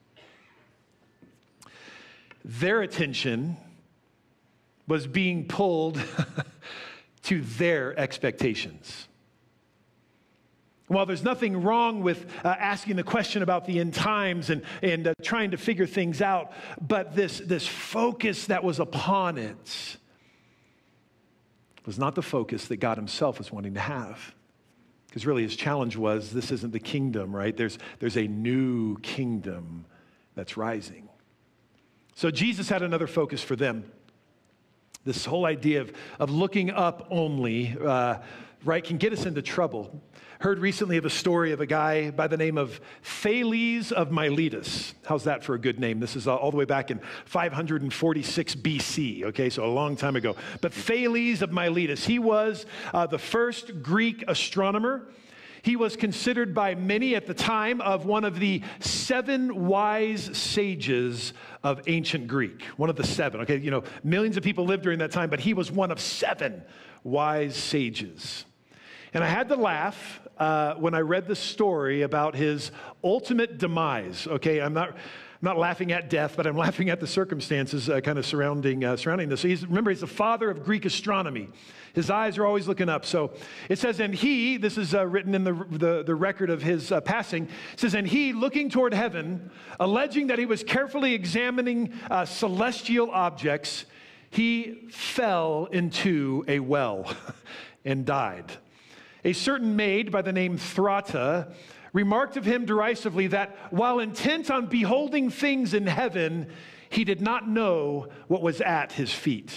Their 2.45 2.83
attention 2.83 3.57
was 4.87 5.07
being 5.07 5.47
pulled 5.47 6.03
to 7.23 7.41
their 7.43 7.99
expectations. 7.99 9.09
While 10.89 11.07
there's 11.07 11.23
nothing 11.23 11.63
wrong 11.63 12.03
with 12.03 12.27
uh, 12.45 12.49
asking 12.49 12.97
the 12.97 13.03
question 13.03 13.43
about 13.43 13.65
the 13.65 13.79
end 13.79 13.95
times 13.95 14.51
and, 14.51 14.63
and 14.83 15.07
uh, 15.07 15.15
trying 15.23 15.53
to 15.53 15.57
figure 15.57 15.87
things 15.87 16.21
out, 16.21 16.53
but 16.87 17.15
this, 17.15 17.39
this 17.39 17.67
focus 17.67 18.47
that 18.47 18.63
was 18.63 18.79
upon 18.79 19.39
it 19.39 19.97
was 21.87 21.99
not 21.99 22.15
the 22.15 22.23
focus 22.23 22.67
that 22.67 22.77
God 22.77 22.97
Himself 22.97 23.39
was 23.39 23.51
wanting 23.51 23.75
to 23.75 23.81
have. 23.81 24.35
Because 25.07 25.27
really, 25.27 25.43
His 25.43 25.57
challenge 25.57 25.97
was 25.97 26.33
this 26.33 26.51
isn't 26.51 26.73
the 26.73 26.81
kingdom, 26.81 27.35
right? 27.35 27.57
There's, 27.57 27.79
there's 27.99 28.17
a 28.17 28.27
new 28.27 28.99
kingdom 28.99 29.87
that's 30.35 30.57
rising. 30.57 31.09
So 32.15 32.31
Jesus 32.31 32.69
had 32.69 32.83
another 32.83 33.07
focus 33.07 33.43
for 33.43 33.57
them. 33.57 33.91
This 35.05 35.25
whole 35.25 35.47
idea 35.47 35.81
of, 35.81 35.93
of 36.21 36.31
looking 36.31 36.71
up 36.71 37.09
only, 37.11 37.77
uh, 37.85 38.19
right, 38.65 38.85
can 38.85 38.99
get 38.99 39.13
us 39.13 39.27
into 39.27 39.43
trouble. 39.43 40.01
Heard 40.39 40.61
recently 40.61 40.97
of 40.97 41.05
a 41.05 41.11
story 41.11 41.51
of 41.51 41.61
a 41.61 41.67
guy 41.67 42.11
by 42.11 42.29
the 42.29 42.37
name 42.37 42.57
of 42.57 42.81
Thales 43.03 43.91
of 43.91 44.13
Miletus. 44.13 44.95
How's 45.05 45.25
that 45.25 45.43
for 45.43 45.55
a 45.55 45.59
good 45.59 45.81
name? 45.81 45.99
This 45.99 46.15
is 46.15 46.29
all 46.29 46.53
the 46.53 46.57
way 46.57 46.65
back 46.65 46.93
in 46.93 47.01
546 47.25 48.55
BC, 48.57 49.25
okay, 49.25 49.51
so 49.51 49.65
a 49.65 49.67
long 49.67 49.97
time 49.97 50.15
ago. 50.15 50.37
But 50.61 50.73
Thales 50.73 51.43
of 51.43 51.51
Miletus, 51.51 52.07
he 52.07 52.21
was 52.21 52.67
uh, 52.95 53.07
the 53.07 53.19
first 53.19 53.83
Greek 53.83 54.25
astronomer. 54.29 55.09
He 55.63 55.77
was 55.77 55.95
considered 55.95 56.55
by 56.55 56.75
many 56.75 57.15
at 57.15 57.27
the 57.27 57.35
time 57.35 57.81
of 57.81 58.05
one 58.05 58.25
of 58.25 58.41
the 58.41 58.63
seven 58.81 59.67
wise 59.67 60.37
sages 60.37 61.33
of 61.63 61.81
ancient 61.87 62.27
Greek. 62.27 62.63
One 62.77 62.91
of 62.91 62.97
the 62.97 63.07
seven. 63.07 63.41
Okay, 63.43 63.59
you 63.59 63.71
know, 63.71 63.85
millions 64.03 64.37
of 64.37 64.43
people 64.43 64.65
lived 64.65 64.83
during 64.83 64.99
that 64.99 65.13
time, 65.13 65.31
but 65.31 65.39
he 65.39 65.55
was 65.55 65.71
one 65.71 65.93
of 65.93 66.01
seven 66.01 66.63
wise 67.05 67.57
sages. 67.57 68.45
And 69.15 69.23
I 69.23 69.29
had 69.29 69.49
to 69.51 69.57
laugh 69.57 70.21
uh, 70.39 70.75
when 70.75 70.95
I 70.95 71.01
read 71.01 71.29
the 71.29 71.37
story 71.37 72.03
about 72.03 72.35
his 72.35 72.73
ultimate 73.05 73.59
demise. 73.59 74.27
Okay, 74.27 74.61
I'm 74.61 74.75
not. 74.75 74.97
Not 75.45 75.59
laughing 75.59 75.91
at 75.91 76.09
death, 76.09 76.35
but 76.37 76.47
I'm 76.47 76.57
laughing 76.57 76.89
at 76.89 77.01
the 77.01 77.07
circumstances 77.09 77.91
uh, 77.91 78.01
kind 78.01 78.17
of 78.17 78.25
surrounding, 78.25 78.85
uh, 78.85 78.97
surrounding 78.97 79.29
this. 79.29 79.41
So 79.41 79.49
he's, 79.49 79.67
remember, 79.67 79.91
he's 79.91 80.01
the 80.01 80.07
father 80.07 80.49
of 80.49 80.63
Greek 80.63 80.85
astronomy. 80.85 81.49
His 81.95 82.11
eyes 82.11 82.39
are 82.39 82.47
always 82.47 82.69
looking 82.69 82.89
up. 82.89 83.05
So 83.05 83.33
it 83.69 83.81
says, 83.81 83.99
and 83.99 84.15
he, 84.15 84.57
this 84.57 84.79
is 84.79 84.95
uh, 84.95 85.05
written 85.05 85.35
in 85.35 85.43
the, 85.43 85.53
the, 85.69 86.05
the, 86.05 86.15
record 86.15 86.49
of 86.49 86.63
his 86.63 86.93
uh, 86.93 87.01
passing, 87.01 87.49
says, 87.75 87.97
and 87.97 88.07
he, 88.07 88.33
looking 88.33 88.71
toward 88.71 88.95
heaven, 88.95 89.51
alleging 89.81 90.29
that 90.29 90.39
he 90.39 90.47
was 90.47 90.63
carefully 90.63 91.13
examining 91.13 91.93
uh, 92.09 92.25
celestial 92.25 93.11
objects, 93.11 93.87
he 94.31 94.87
fell 94.91 95.69
into 95.73 96.45
a 96.47 96.61
well 96.61 97.13
and 97.85 98.07
died. 98.07 98.53
A 99.25 99.33
certain 99.33 99.75
maid 99.75 100.13
by 100.13 100.23
the 100.23 100.33
name 100.33 100.57
Thrata 100.57 101.53
remarked 101.93 102.37
of 102.37 102.45
him 102.45 102.65
derisively 102.65 103.27
that 103.29 103.57
while 103.71 103.99
intent 103.99 104.51
on 104.51 104.67
beholding 104.67 105.31
things 105.31 105.75
in 105.75 105.87
heaven, 105.87 106.49
he 106.89 107.05
did 107.05 107.21
not 107.21 107.49
know 107.49 108.09
what 108.29 108.43
was 108.43 108.61
at 108.61 108.93
his 108.93 109.13
feet. 109.13 109.53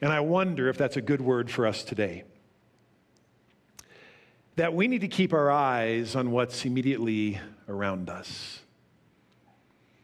And 0.00 0.12
I 0.12 0.20
wonder 0.20 0.68
if 0.68 0.76
that's 0.76 0.96
a 0.96 1.02
good 1.02 1.20
word 1.20 1.50
for 1.50 1.66
us 1.66 1.84
today. 1.84 2.24
That 4.56 4.74
we 4.74 4.88
need 4.88 5.02
to 5.02 5.08
keep 5.08 5.32
our 5.32 5.50
eyes 5.50 6.16
on 6.16 6.32
what's 6.32 6.64
immediately 6.64 7.38
around 7.68 8.10
us. 8.10 8.61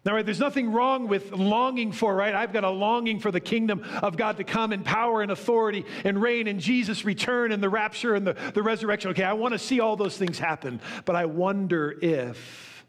Now, 0.09 0.15
right, 0.15 0.25
there's 0.25 0.41
nothing 0.41 0.73
wrong 0.73 1.07
with 1.07 1.33
longing 1.33 1.93
for, 1.93 2.17
right? 2.17 2.35
I've 2.35 2.51
got 2.51 2.65
a 2.65 2.71
longing 2.71 3.21
for 3.21 3.31
the 3.31 3.41
kingdom 3.41 3.85
of 4.03 4.17
God 4.17 4.39
to 4.39 4.45
come 4.45 4.73
in 4.73 4.83
power 4.83 5.21
and 5.21 5.31
authority 5.31 5.85
and 6.03 6.23
reign 6.23 6.47
and 6.47 6.59
Jesus' 6.59 7.05
return 7.05 7.53
and 7.53 7.63
the 7.63 7.69
rapture 7.69 8.15
and 8.15 8.27
the, 8.27 8.35
the 8.55 8.63
resurrection. 8.63 9.11
Okay, 9.11 9.23
I 9.23 9.35
want 9.35 9.53
to 9.53 9.59
see 9.59 9.81
all 9.81 9.97
those 9.97 10.17
things 10.17 10.39
happen. 10.39 10.81
But 11.05 11.15
I 11.15 11.27
wonder 11.27 11.95
if, 12.01 12.87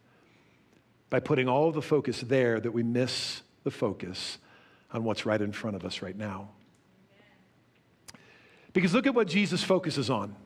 by 1.10 1.20
putting 1.20 1.50
all 1.50 1.74
the 1.74 1.82
focus 1.82 2.22
there, 2.22 2.58
that 2.58 2.72
we 2.72 2.84
miss 2.84 3.42
the 3.66 3.72
focus 3.72 4.38
on 4.94 5.04
what's 5.04 5.26
right 5.26 5.42
in 5.42 5.52
front 5.52 5.76
of 5.76 5.84
us 5.84 6.02
right 6.02 6.16
now. 6.16 6.48
Because 8.72 8.94
look 8.94 9.08
at 9.08 9.14
what 9.14 9.28
Jesus 9.28 9.62
focuses 9.62 10.10
on. 10.10 10.38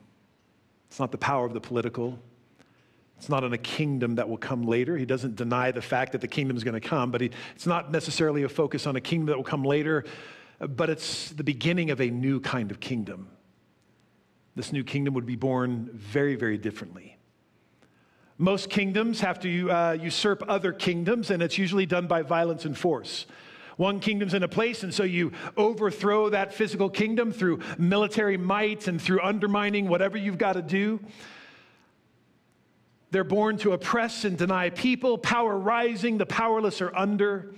It's 0.87 0.99
not 0.99 1.11
the 1.11 1.19
power 1.19 1.45
of 1.45 1.53
the 1.53 1.61
political, 1.61 2.17
it's 3.17 3.29
not 3.29 3.43
on 3.43 3.53
a 3.53 3.57
kingdom 3.57 4.15
that 4.15 4.27
will 4.27 4.37
come 4.37 4.63
later. 4.63 4.97
He 4.97 5.05
doesn't 5.05 5.35
deny 5.35 5.71
the 5.71 5.81
fact 5.81 6.11
that 6.11 6.21
the 6.21 6.27
kingdom 6.27 6.57
is 6.57 6.63
going 6.63 6.79
to 6.79 6.85
come, 6.85 7.11
but 7.11 7.21
he, 7.21 7.31
it's 7.55 7.65
not 7.65 7.91
necessarily 7.91 8.43
a 8.43 8.49
focus 8.49 8.85
on 8.85 8.95
a 8.95 9.01
kingdom 9.01 9.27
that 9.27 9.37
will 9.37 9.43
come 9.43 9.63
later, 9.63 10.03
but 10.59 10.89
it's 10.89 11.29
the 11.29 11.43
beginning 11.43 11.89
of 11.91 12.01
a 12.01 12.09
new 12.09 12.39
kind 12.39 12.69
of 12.71 12.79
kingdom. 12.79 13.29
This 14.55 14.71
new 14.71 14.83
kingdom 14.83 15.13
would 15.13 15.25
be 15.25 15.35
born 15.35 15.89
very, 15.93 16.35
very 16.35 16.57
differently. 16.57 17.17
Most 18.37 18.69
kingdoms 18.69 19.21
have 19.21 19.39
to 19.41 19.71
uh, 19.71 19.91
usurp 19.93 20.43
other 20.47 20.73
kingdoms, 20.73 21.31
and 21.31 21.41
it's 21.41 21.57
usually 21.57 21.85
done 21.85 22.07
by 22.07 22.23
violence 22.23 22.65
and 22.65 22.77
force. 22.77 23.25
One 23.77 23.99
kingdom's 23.99 24.33
in 24.33 24.43
a 24.43 24.47
place, 24.47 24.83
and 24.83 24.93
so 24.93 25.03
you 25.03 25.31
overthrow 25.57 26.29
that 26.29 26.53
physical 26.53 26.89
kingdom 26.89 27.31
through 27.31 27.61
military 27.77 28.37
might 28.37 28.87
and 28.87 29.01
through 29.01 29.21
undermining 29.21 29.87
whatever 29.87 30.17
you've 30.17 30.37
got 30.37 30.53
to 30.53 30.61
do. 30.61 30.99
They're 33.13 33.23
born 33.23 33.59
to 33.59 33.73
oppress 33.73 34.25
and 34.25 34.35
deny 34.35 34.71
people, 34.71 35.19
power 35.19 35.55
rising, 35.55 36.17
the 36.17 36.25
powerless 36.25 36.81
are 36.81 36.91
under. 36.95 37.53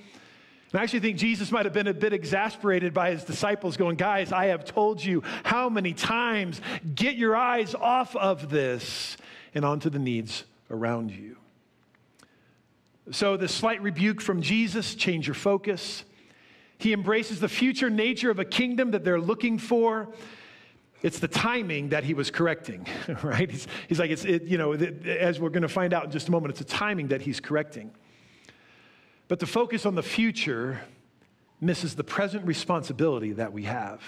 And 0.73 0.81
I 0.81 0.83
actually 0.83 0.99
think 0.99 1.17
Jesus 1.17 1.49
might 1.49 1.63
have 1.63 1.73
been 1.73 1.87
a 1.87 1.93
bit 1.93 2.11
exasperated 2.11 2.93
by 2.93 3.11
his 3.11 3.23
disciples, 3.23 3.77
going, 3.77 3.95
Guys, 3.95 4.33
I 4.33 4.47
have 4.47 4.65
told 4.65 5.01
you 5.01 5.23
how 5.45 5.69
many 5.69 5.93
times, 5.93 6.59
get 6.93 7.15
your 7.15 7.37
eyes 7.37 7.73
off 7.73 8.17
of 8.17 8.49
this 8.49 9.15
and 9.53 9.63
onto 9.63 9.89
the 9.89 9.97
needs 9.97 10.43
around 10.69 11.11
you. 11.11 11.37
So, 13.11 13.37
the 13.37 13.47
slight 13.47 13.81
rebuke 13.81 14.19
from 14.19 14.41
Jesus 14.41 14.93
change 14.93 15.25
your 15.25 15.35
focus. 15.35 16.03
He 16.79 16.91
embraces 16.91 17.39
the 17.39 17.47
future 17.47 17.89
nature 17.89 18.29
of 18.29 18.39
a 18.39 18.45
kingdom 18.45 18.91
that 18.91 19.05
they're 19.05 19.21
looking 19.21 19.57
for. 19.57 20.09
It's 21.05 21.19
the 21.19 21.27
timing 21.27 21.89
that 21.89 22.03
he 22.03 22.15
was 22.15 22.31
correcting, 22.31 22.87
right? 23.21 23.47
He's, 23.47 23.67
he's 23.87 23.99
like, 23.99 24.09
it's, 24.09 24.25
it, 24.25 24.45
you 24.45 24.57
know, 24.57 24.73
as 24.73 25.39
we're 25.39 25.51
going 25.51 25.61
to 25.61 25.69
find 25.69 25.93
out 25.93 26.05
in 26.05 26.09
just 26.09 26.29
a 26.29 26.31
moment, 26.31 26.49
it's 26.49 26.57
the 26.57 26.65
timing 26.65 27.09
that 27.09 27.21
he's 27.21 27.39
correcting. 27.39 27.91
But 29.27 29.39
the 29.39 29.45
focus 29.45 29.85
on 29.85 29.93
the 29.93 30.01
future 30.01 30.81
misses 31.61 31.93
the 31.93 32.03
present 32.03 32.47
responsibility 32.47 33.33
that 33.33 33.53
we 33.53 33.65
have. 33.65 34.01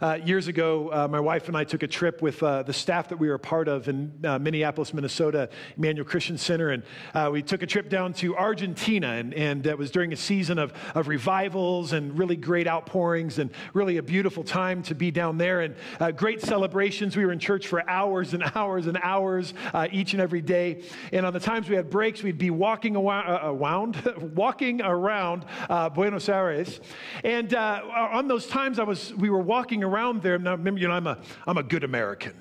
Uh, 0.00 0.14
years 0.24 0.48
ago, 0.48 0.90
uh, 0.94 1.06
my 1.08 1.20
wife 1.20 1.48
and 1.48 1.56
I 1.56 1.64
took 1.64 1.82
a 1.82 1.86
trip 1.86 2.22
with 2.22 2.42
uh, 2.42 2.62
the 2.62 2.72
staff 2.72 3.08
that 3.08 3.18
we 3.18 3.28
were 3.28 3.34
a 3.34 3.38
part 3.38 3.68
of 3.68 3.86
in 3.86 4.10
uh, 4.24 4.38
Minneapolis, 4.38 4.94
Minnesota, 4.94 5.50
Emmanuel 5.76 6.06
Christian 6.06 6.38
Center. 6.38 6.70
And 6.70 6.82
uh, 7.12 7.28
we 7.30 7.42
took 7.42 7.62
a 7.62 7.66
trip 7.66 7.90
down 7.90 8.14
to 8.14 8.34
Argentina. 8.34 9.08
And, 9.08 9.34
and 9.34 9.66
it 9.66 9.76
was 9.76 9.90
during 9.90 10.14
a 10.14 10.16
season 10.16 10.58
of, 10.58 10.72
of 10.94 11.06
revivals 11.06 11.92
and 11.92 12.18
really 12.18 12.36
great 12.36 12.66
outpourings 12.66 13.38
and 13.38 13.50
really 13.74 13.98
a 13.98 14.02
beautiful 14.02 14.42
time 14.42 14.82
to 14.84 14.94
be 14.94 15.10
down 15.10 15.36
there. 15.36 15.60
And 15.60 15.76
great 16.16 16.40
celebrations. 16.40 17.14
We 17.14 17.26
were 17.26 17.32
in 17.32 17.38
church 17.38 17.66
for 17.66 17.86
hours 17.88 18.32
and 18.32 18.42
hours 18.54 18.86
and 18.86 18.98
hours 19.02 19.52
each 19.92 20.14
and 20.14 20.22
every 20.22 20.40
day. 20.40 20.82
And 21.12 21.26
on 21.26 21.34
the 21.34 21.40
times 21.40 21.68
we 21.68 21.76
had 21.76 21.90
breaks, 21.90 22.22
we'd 22.22 22.38
be 22.38 22.50
walking 22.50 22.96
around, 22.96 23.96
walking 24.34 24.80
around 24.80 25.44
Buenos 25.92 26.30
Aires. 26.30 26.80
And 27.22 27.52
on 27.52 28.28
those 28.28 28.46
times, 28.46 28.78
I 28.78 28.84
was, 28.84 29.12
we 29.12 29.28
were 29.28 29.42
walking 29.42 29.84
around 29.84 29.89
around 29.90 30.22
there, 30.22 30.38
now 30.38 30.52
remember, 30.52 30.80
you 30.80 30.88
know, 30.88 30.94
I'm 30.94 31.06
a, 31.06 31.18
I'm 31.46 31.58
a 31.58 31.62
good 31.62 31.84
American. 31.84 32.40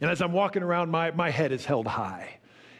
And 0.00 0.10
as 0.10 0.20
I'm 0.20 0.32
walking 0.32 0.62
around, 0.62 0.90
my, 0.90 1.10
my 1.10 1.30
head 1.30 1.52
is 1.52 1.64
held 1.64 1.86
high. 1.86 2.38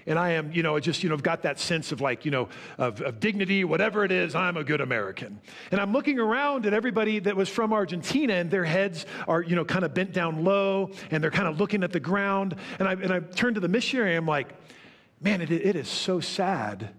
And 0.09 0.21
I 0.21 0.33
am, 0.33 0.53
you 0.53 0.63
know, 0.63 0.79
just, 0.79 1.03
you 1.03 1.09
know, 1.09 1.17
I've 1.17 1.23
got 1.23 1.43
that 1.43 1.59
sense 1.59 1.91
of 1.91 2.01
like, 2.01 2.25
you 2.25 2.31
know, 2.31 2.49
of, 2.79 3.01
of 3.01 3.19
dignity, 3.19 3.65
whatever 3.65 4.05
it 4.05 4.13
is, 4.13 4.37
I'm 4.37 4.57
a 4.57 4.63
good 4.63 4.81
American. 4.81 5.41
And 5.73 5.81
I'm 5.81 5.93
looking 5.93 6.21
around 6.21 6.65
at 6.65 6.73
everybody 6.73 7.19
that 7.21 7.35
was 7.35 7.49
from 7.49 7.73
Argentina 7.73 8.35
and 8.35 8.49
their 8.49 8.65
heads 8.65 9.05
are, 9.27 9.43
you 9.43 9.57
know, 9.57 9.65
kind 9.65 9.85
of 9.85 9.95
bent 9.95 10.13
down 10.13 10.45
low 10.45 10.93
and 11.11 11.23
they're 11.23 11.33
kind 11.33 11.49
of 11.49 11.59
looking 11.59 11.83
at 11.83 11.91
the 11.91 11.99
ground. 11.99 12.55
And 12.79 12.87
I, 12.87 12.93
and 12.93 13.13
I 13.13 13.19
turn 13.19 13.55
to 13.55 13.61
the 13.61 13.69
missionary 13.69 14.11
and 14.11 14.19
I'm 14.19 14.27
like, 14.27 14.55
man, 15.21 15.41
it, 15.41 15.51
it 15.51 15.75
is 15.75 15.89
so 15.89 16.21
sad 16.21 16.91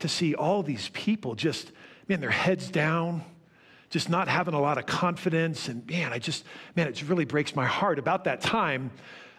to 0.00 0.08
see 0.08 0.34
all 0.34 0.62
these 0.62 0.90
people 0.90 1.34
just, 1.34 1.72
man, 2.08 2.20
their 2.20 2.30
heads 2.30 2.70
down 2.70 3.24
just 3.90 4.08
not 4.08 4.28
having 4.28 4.54
a 4.54 4.60
lot 4.60 4.78
of 4.78 4.86
confidence. 4.86 5.68
And 5.68 5.86
man, 5.88 6.12
I 6.12 6.18
just, 6.18 6.44
man, 6.76 6.86
it 6.86 6.92
just 6.92 7.10
really 7.10 7.24
breaks 7.24 7.54
my 7.54 7.66
heart. 7.66 7.98
About 7.98 8.24
that 8.24 8.40
time, 8.40 8.92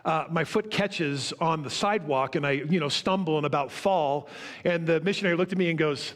uh, 0.04 0.26
my 0.30 0.44
foot 0.44 0.70
catches 0.70 1.34
on 1.40 1.64
the 1.64 1.70
sidewalk 1.70 2.36
and 2.36 2.46
I, 2.46 2.52
you 2.52 2.80
know, 2.80 2.90
stumble 2.90 3.38
and 3.38 3.46
about 3.46 3.72
fall. 3.72 4.28
And 4.66 4.86
the 4.86 5.00
missionary 5.00 5.38
looked 5.38 5.54
at 5.54 5.58
me 5.58 5.70
and 5.70 5.80
goes, 5.80 6.14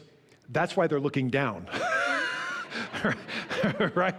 That's 0.50 0.76
why 0.76 0.86
they're 0.86 1.00
looking 1.00 1.30
down. 1.30 1.66
right? 3.94 4.14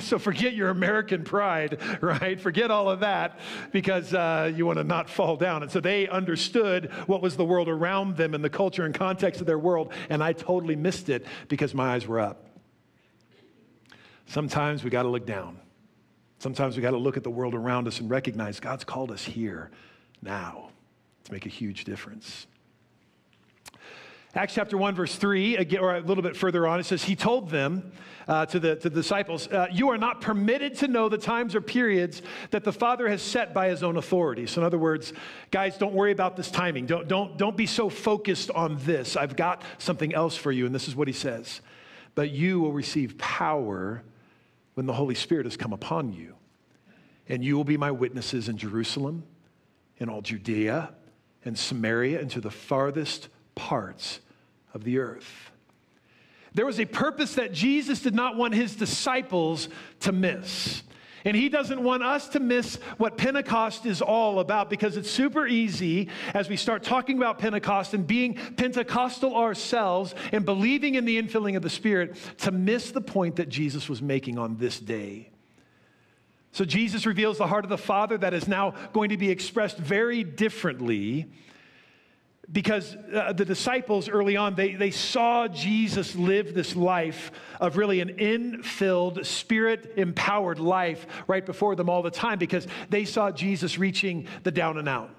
so 0.00 0.18
forget 0.18 0.54
your 0.54 0.70
American 0.70 1.22
pride, 1.22 1.80
right? 2.00 2.40
Forget 2.40 2.72
all 2.72 2.90
of 2.90 3.00
that 3.00 3.38
because 3.70 4.12
uh, 4.12 4.50
you 4.54 4.66
want 4.66 4.78
to 4.78 4.84
not 4.84 5.08
fall 5.08 5.36
down. 5.36 5.62
And 5.62 5.70
so 5.70 5.78
they 5.78 6.08
understood 6.08 6.90
what 7.06 7.22
was 7.22 7.36
the 7.36 7.44
world 7.44 7.68
around 7.68 8.16
them 8.16 8.34
and 8.34 8.42
the 8.42 8.50
culture 8.50 8.84
and 8.84 8.94
context 8.94 9.40
of 9.40 9.46
their 9.46 9.58
world. 9.58 9.92
And 10.08 10.22
I 10.22 10.32
totally 10.32 10.74
missed 10.74 11.08
it 11.08 11.26
because 11.48 11.74
my 11.74 11.94
eyes 11.94 12.08
were 12.08 12.18
up. 12.18 12.49
Sometimes 14.30 14.84
we 14.84 14.90
got 14.90 15.02
to 15.02 15.08
look 15.08 15.26
down. 15.26 15.58
Sometimes 16.38 16.76
we 16.76 16.82
got 16.82 16.92
to 16.92 16.98
look 16.98 17.16
at 17.16 17.24
the 17.24 17.30
world 17.30 17.52
around 17.52 17.88
us 17.88 17.98
and 17.98 18.08
recognize 18.08 18.60
God's 18.60 18.84
called 18.84 19.10
us 19.10 19.24
here 19.24 19.72
now 20.22 20.70
to 21.24 21.32
make 21.32 21.46
a 21.46 21.48
huge 21.48 21.82
difference. 21.82 22.46
Acts 24.36 24.54
chapter 24.54 24.78
1, 24.78 24.94
verse 24.94 25.16
3, 25.16 25.56
again, 25.56 25.80
or 25.80 25.96
a 25.96 26.00
little 26.00 26.22
bit 26.22 26.36
further 26.36 26.64
on, 26.68 26.78
it 26.78 26.86
says, 26.86 27.02
He 27.02 27.16
told 27.16 27.50
them, 27.50 27.90
uh, 28.28 28.46
to, 28.46 28.60
the, 28.60 28.76
to 28.76 28.88
the 28.88 28.94
disciples, 28.94 29.48
uh, 29.48 29.66
You 29.72 29.88
are 29.88 29.98
not 29.98 30.20
permitted 30.20 30.76
to 30.76 30.86
know 30.86 31.08
the 31.08 31.18
times 31.18 31.56
or 31.56 31.60
periods 31.60 32.22
that 32.52 32.62
the 32.62 32.72
Father 32.72 33.08
has 33.08 33.22
set 33.22 33.52
by 33.52 33.66
His 33.66 33.82
own 33.82 33.96
authority. 33.96 34.46
So, 34.46 34.60
in 34.60 34.64
other 34.64 34.78
words, 34.78 35.12
guys, 35.50 35.76
don't 35.76 35.92
worry 35.92 36.12
about 36.12 36.36
this 36.36 36.52
timing. 36.52 36.86
Don't, 36.86 37.08
don't, 37.08 37.36
don't 37.36 37.56
be 37.56 37.66
so 37.66 37.88
focused 37.88 38.52
on 38.52 38.78
this. 38.82 39.16
I've 39.16 39.34
got 39.34 39.64
something 39.78 40.14
else 40.14 40.36
for 40.36 40.52
you. 40.52 40.66
And 40.66 40.72
this 40.72 40.86
is 40.86 40.94
what 40.94 41.08
He 41.08 41.14
says. 41.14 41.60
But 42.14 42.30
you 42.30 42.60
will 42.60 42.72
receive 42.72 43.18
power 43.18 44.04
when 44.80 44.86
the 44.86 44.94
Holy 44.94 45.14
Spirit 45.14 45.44
has 45.44 45.58
come 45.58 45.74
upon 45.74 46.10
you. 46.10 46.34
And 47.28 47.44
you 47.44 47.54
will 47.54 47.64
be 47.64 47.76
my 47.76 47.90
witnesses 47.90 48.48
in 48.48 48.56
Jerusalem, 48.56 49.24
in 49.98 50.08
all 50.08 50.22
Judea 50.22 50.94
and 51.44 51.58
Samaria, 51.58 52.18
and 52.18 52.30
to 52.30 52.40
the 52.40 52.50
farthest 52.50 53.28
parts 53.54 54.20
of 54.72 54.84
the 54.84 54.98
earth. 54.98 55.50
There 56.54 56.64
was 56.64 56.80
a 56.80 56.86
purpose 56.86 57.34
that 57.34 57.52
Jesus 57.52 58.00
did 58.00 58.14
not 58.14 58.36
want 58.36 58.54
his 58.54 58.74
disciples 58.74 59.68
to 60.00 60.12
miss. 60.12 60.82
And 61.24 61.36
he 61.36 61.48
doesn't 61.48 61.82
want 61.82 62.02
us 62.02 62.28
to 62.30 62.40
miss 62.40 62.76
what 62.96 63.16
Pentecost 63.16 63.84
is 63.84 64.00
all 64.00 64.40
about 64.40 64.70
because 64.70 64.96
it's 64.96 65.10
super 65.10 65.46
easy 65.46 66.08
as 66.32 66.48
we 66.48 66.56
start 66.56 66.82
talking 66.82 67.18
about 67.18 67.38
Pentecost 67.38 67.92
and 67.92 68.06
being 68.06 68.34
Pentecostal 68.34 69.36
ourselves 69.36 70.14
and 70.32 70.44
believing 70.44 70.94
in 70.94 71.04
the 71.04 71.20
infilling 71.20 71.56
of 71.56 71.62
the 71.62 71.70
Spirit 71.70 72.16
to 72.38 72.50
miss 72.50 72.90
the 72.90 73.00
point 73.00 73.36
that 73.36 73.48
Jesus 73.48 73.88
was 73.88 74.00
making 74.00 74.38
on 74.38 74.56
this 74.56 74.80
day. 74.80 75.30
So 76.52 76.64
Jesus 76.64 77.06
reveals 77.06 77.38
the 77.38 77.46
heart 77.46 77.64
of 77.64 77.70
the 77.70 77.78
Father 77.78 78.18
that 78.18 78.34
is 78.34 78.48
now 78.48 78.74
going 78.92 79.10
to 79.10 79.16
be 79.16 79.30
expressed 79.30 79.76
very 79.76 80.24
differently 80.24 81.30
because 82.52 82.96
uh, 83.14 83.32
the 83.32 83.44
disciples 83.44 84.08
early 84.08 84.36
on 84.36 84.54
they, 84.54 84.74
they 84.74 84.90
saw 84.90 85.46
jesus 85.46 86.14
live 86.16 86.54
this 86.54 86.74
life 86.74 87.30
of 87.60 87.76
really 87.76 88.00
an 88.00 88.10
infilled 88.16 89.24
spirit 89.24 89.92
empowered 89.96 90.58
life 90.58 91.06
right 91.26 91.46
before 91.46 91.76
them 91.76 91.88
all 91.88 92.02
the 92.02 92.10
time 92.10 92.38
because 92.38 92.66
they 92.88 93.04
saw 93.04 93.30
jesus 93.30 93.78
reaching 93.78 94.26
the 94.42 94.50
down 94.50 94.78
and 94.78 94.88
out 94.88 95.10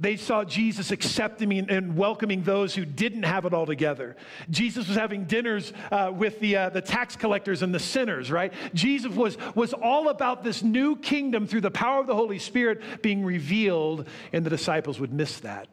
they 0.00 0.16
saw 0.16 0.44
Jesus 0.44 0.92
accepting 0.92 1.52
and 1.68 1.96
welcoming 1.96 2.44
those 2.44 2.74
who 2.74 2.84
didn't 2.84 3.24
have 3.24 3.44
it 3.46 3.52
all 3.52 3.66
together. 3.66 4.16
Jesus 4.48 4.86
was 4.86 4.96
having 4.96 5.24
dinners 5.24 5.72
uh, 5.90 6.12
with 6.14 6.38
the, 6.38 6.56
uh, 6.56 6.68
the 6.68 6.80
tax 6.80 7.16
collectors 7.16 7.62
and 7.62 7.74
the 7.74 7.80
sinners, 7.80 8.30
right? 8.30 8.52
Jesus 8.74 9.12
was, 9.12 9.36
was 9.56 9.72
all 9.72 10.08
about 10.08 10.44
this 10.44 10.62
new 10.62 10.94
kingdom 10.96 11.48
through 11.48 11.62
the 11.62 11.70
power 11.70 12.00
of 12.00 12.06
the 12.06 12.14
Holy 12.14 12.38
Spirit 12.38 13.02
being 13.02 13.24
revealed, 13.24 14.06
and 14.32 14.46
the 14.46 14.50
disciples 14.50 15.00
would 15.00 15.12
miss 15.12 15.40
that. 15.40 15.68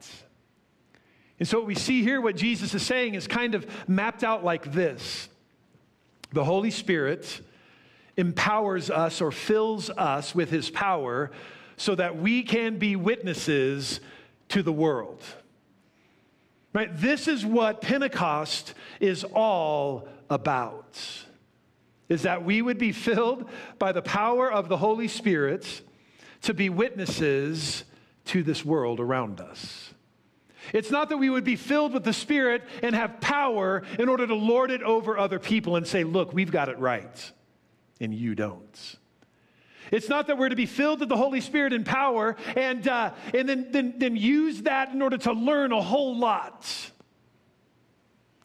And 1.40 1.48
so, 1.48 1.60
what 1.60 1.68
we 1.68 1.76
see 1.76 2.02
here, 2.02 2.22
what 2.22 2.36
Jesus 2.36 2.74
is 2.74 2.84
saying, 2.84 3.16
is 3.16 3.28
kind 3.28 3.56
of 3.56 3.66
mapped 3.90 4.24
out 4.24 4.44
like 4.44 4.72
this 4.72 5.30
The 6.32 6.44
Holy 6.44 6.72
Spirit 6.72 7.42
empowers 8.18 8.90
us 8.90 9.22
or 9.22 9.32
fills 9.32 9.90
us 9.90 10.34
with 10.34 10.50
his 10.50 10.70
power 10.70 11.32
so 11.78 11.96
that 11.96 12.18
we 12.18 12.44
can 12.44 12.78
be 12.78 12.96
witnesses 12.96 14.00
to 14.50 14.64
the 14.64 14.72
world. 14.72 15.22
Right? 16.72 16.90
This 16.94 17.28
is 17.28 17.46
what 17.46 17.82
Pentecost 17.82 18.74
is 19.00 19.24
all 19.24 20.08
about. 20.30 21.00
Is 22.08 22.22
that 22.24 22.46
we 22.46 22.62
would 22.62 22.78
be 22.78 22.92
filled 22.92 23.50
by 23.80 23.92
the 23.92 24.02
power 24.02 24.52
of 24.52 24.70
the 24.70 24.78
Holy 24.78 25.08
Spirit 25.08 25.82
to 26.44 26.54
be 26.54 26.70
witnesses 26.70 27.84
to 28.26 28.44
this 28.44 28.64
world 28.64 29.00
around 29.00 29.42
us. 29.42 29.95
It's 30.74 30.92
not 30.92 31.10
that 31.10 31.18
we 31.18 31.30
would 31.30 31.44
be 31.44 31.56
filled 31.56 31.94
with 31.94 32.04
the 32.04 32.14
Spirit 32.14 32.64
and 32.82 32.96
have 32.96 33.20
power 33.22 33.84
in 34.00 34.10
order 34.10 34.26
to 34.28 34.36
lord 34.36 34.72
it 34.72 34.82
over 34.82 35.18
other 35.18 35.40
people 35.40 35.76
and 35.76 35.88
say, 35.88 36.04
look, 36.04 36.34
we've 36.34 36.52
got 36.52 36.70
it 36.70 36.80
right, 36.80 37.32
and 38.00 38.14
you 38.14 38.36
don't. 38.36 38.98
It's 39.92 40.10
not 40.10 40.28
that 40.28 40.38
we're 40.38 40.50
to 40.50 40.56
be 40.56 40.66
filled 40.66 41.00
with 41.00 41.10
the 41.10 41.18
Holy 41.18 41.42
Spirit 41.42 41.74
and 41.74 41.86
power 41.86 42.36
and, 42.56 42.88
uh, 42.88 43.14
and 43.34 43.48
then, 43.48 43.72
then, 43.72 43.94
then 43.98 44.16
use 44.16 44.64
that 44.64 44.92
in 44.92 45.02
order 45.02 45.18
to 45.20 45.34
learn 45.34 45.72
a 45.72 45.82
whole 45.82 46.18
lot 46.18 46.66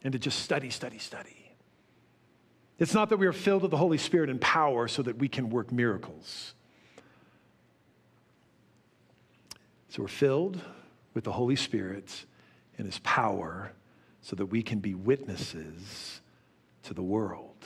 and 0.03 0.13
to 0.13 0.19
just 0.19 0.39
study, 0.39 0.69
study, 0.69 0.99
study. 0.99 1.51
It's 2.79 2.93
not 2.93 3.09
that 3.09 3.17
we 3.17 3.27
are 3.27 3.33
filled 3.33 3.61
with 3.61 3.71
the 3.71 3.77
Holy 3.77 3.97
Spirit 3.97 4.29
and 4.29 4.41
power 4.41 4.87
so 4.87 5.03
that 5.03 5.17
we 5.17 5.27
can 5.27 5.49
work 5.49 5.71
miracles. 5.71 6.53
So 9.89 10.03
we're 10.03 10.07
filled 10.07 10.61
with 11.13 11.23
the 11.23 11.31
Holy 11.31 11.55
Spirit 11.55 12.25
and 12.77 12.85
His 12.85 12.99
power 12.99 13.73
so 14.21 14.35
that 14.35 14.45
we 14.47 14.61
can 14.61 14.79
be 14.79 14.93
witnesses 14.93 16.21
to 16.83 16.93
the 16.93 17.03
world. 17.03 17.65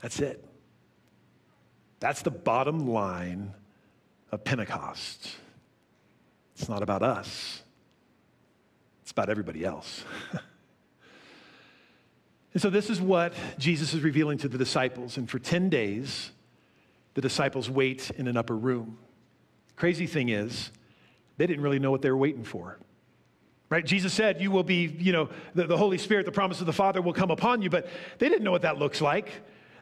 That's 0.00 0.20
it. 0.20 0.44
That's 2.00 2.22
the 2.22 2.30
bottom 2.30 2.86
line 2.86 3.54
of 4.30 4.44
Pentecost. 4.44 5.36
It's 6.56 6.68
not 6.68 6.82
about 6.82 7.02
us, 7.02 7.62
it's 9.02 9.12
about 9.12 9.30
everybody 9.30 9.64
else. 9.64 10.04
and 12.52 12.62
so, 12.62 12.70
this 12.70 12.90
is 12.90 13.00
what 13.00 13.32
Jesus 13.58 13.94
is 13.94 14.02
revealing 14.02 14.38
to 14.38 14.48
the 14.48 14.58
disciples. 14.58 15.16
And 15.16 15.28
for 15.28 15.38
10 15.38 15.68
days, 15.68 16.30
the 17.14 17.20
disciples 17.20 17.70
wait 17.70 18.10
in 18.16 18.28
an 18.28 18.36
upper 18.36 18.56
room. 18.56 18.98
Crazy 19.76 20.06
thing 20.06 20.28
is, 20.28 20.70
they 21.38 21.46
didn't 21.46 21.62
really 21.62 21.78
know 21.78 21.90
what 21.90 22.02
they 22.02 22.10
were 22.10 22.16
waiting 22.16 22.44
for. 22.44 22.78
Right? 23.70 23.84
Jesus 23.84 24.12
said, 24.12 24.40
You 24.40 24.50
will 24.50 24.62
be, 24.64 24.86
you 24.98 25.12
know, 25.12 25.28
the, 25.54 25.66
the 25.66 25.76
Holy 25.76 25.98
Spirit, 25.98 26.26
the 26.26 26.32
promise 26.32 26.60
of 26.60 26.66
the 26.66 26.72
Father 26.72 27.00
will 27.00 27.12
come 27.12 27.30
upon 27.30 27.62
you, 27.62 27.70
but 27.70 27.88
they 28.18 28.28
didn't 28.28 28.44
know 28.44 28.50
what 28.50 28.62
that 28.62 28.78
looks 28.78 29.00
like. 29.00 29.30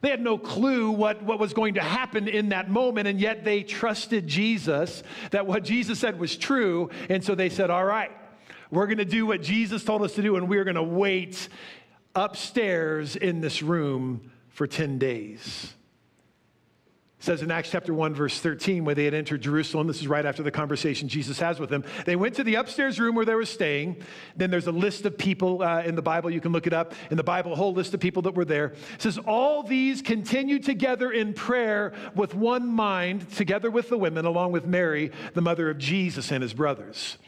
They 0.02 0.10
had 0.10 0.20
no 0.20 0.36
clue 0.36 0.90
what, 0.90 1.22
what 1.22 1.38
was 1.38 1.54
going 1.54 1.75
to 1.75 1.80
happen 1.80 2.28
in 2.28 2.50
that 2.50 2.68
moment, 2.68 3.08
and 3.08 3.18
yet 3.18 3.44
they 3.44 3.62
trusted 3.62 4.26
Jesus, 4.26 5.02
that 5.30 5.46
what 5.46 5.64
Jesus 5.64 5.98
said 5.98 6.20
was 6.20 6.36
true. 6.36 6.90
And 7.08 7.25
so 7.25 7.34
they 7.34 7.48
said, 7.48 7.70
All 7.70 7.84
right, 7.84 8.10
we're 8.70 8.86
going 8.86 8.98
to 8.98 9.04
do 9.04 9.25
what 9.25 9.40
Jesus 9.40 9.84
told 9.84 10.02
us 10.02 10.14
to 10.14 10.22
do, 10.22 10.36
and 10.36 10.48
we're 10.48 10.64
going 10.64 10.76
to 10.76 10.82
wait 10.82 11.48
upstairs 12.14 13.16
in 13.16 13.40
this 13.40 13.62
room 13.62 14.32
for 14.48 14.66
10 14.66 14.98
days 14.98 15.75
says 17.26 17.42
in 17.42 17.50
Acts 17.50 17.71
chapter 17.71 17.92
1, 17.92 18.14
verse 18.14 18.38
13, 18.38 18.85
where 18.85 18.95
they 18.95 19.04
had 19.04 19.12
entered 19.12 19.42
Jerusalem, 19.42 19.88
this 19.88 20.00
is 20.00 20.06
right 20.06 20.25
after 20.25 20.45
the 20.45 20.50
conversation 20.52 21.09
Jesus 21.09 21.40
has 21.40 21.59
with 21.59 21.68
them. 21.68 21.85
They 22.04 22.14
went 22.14 22.37
to 22.37 22.45
the 22.45 22.54
upstairs 22.54 23.00
room 23.00 23.16
where 23.16 23.25
they 23.25 23.35
were 23.35 23.45
staying. 23.45 23.97
Then 24.37 24.50
there's 24.50 24.68
a 24.68 24.73
list 24.73 25.04
of 25.06 25.18
people 25.18 25.61
uh, 25.61 25.83
in 25.83 25.97
the 25.97 26.02
Bible. 26.02 26.30
You 26.30 26.40
can 26.40 26.52
look 26.52 26.68
it 26.68 26.73
up. 26.73 26.95
In 27.11 27.16
the 27.16 27.25
Bible, 27.25 27.52
a 27.52 27.56
whole 27.56 27.75
list 27.75 27.92
of 27.95 28.00
people 28.00 28.23
that 28.23 28.35
were 28.35 28.45
there. 28.45 28.75
It 28.95 29.02
says, 29.02 29.18
All 29.18 29.64
these 29.64 30.02
continued 30.02 30.62
together 30.62 31.11
in 31.11 31.35
prayer 31.35 31.92
with 32.14 32.33
one 32.35 32.68
mind, 32.68 33.29
together 33.33 33.72
with 33.72 33.88
the 33.88 33.98
women, 33.98 34.24
along 34.24 34.53
with 34.53 34.64
Mary, 34.64 35.11
the 35.35 35.42
mother 35.42 35.68
of 35.68 35.79
Jesus, 35.79 36.31
and 36.31 36.42
his 36.42 36.55
brothers. 36.55 37.18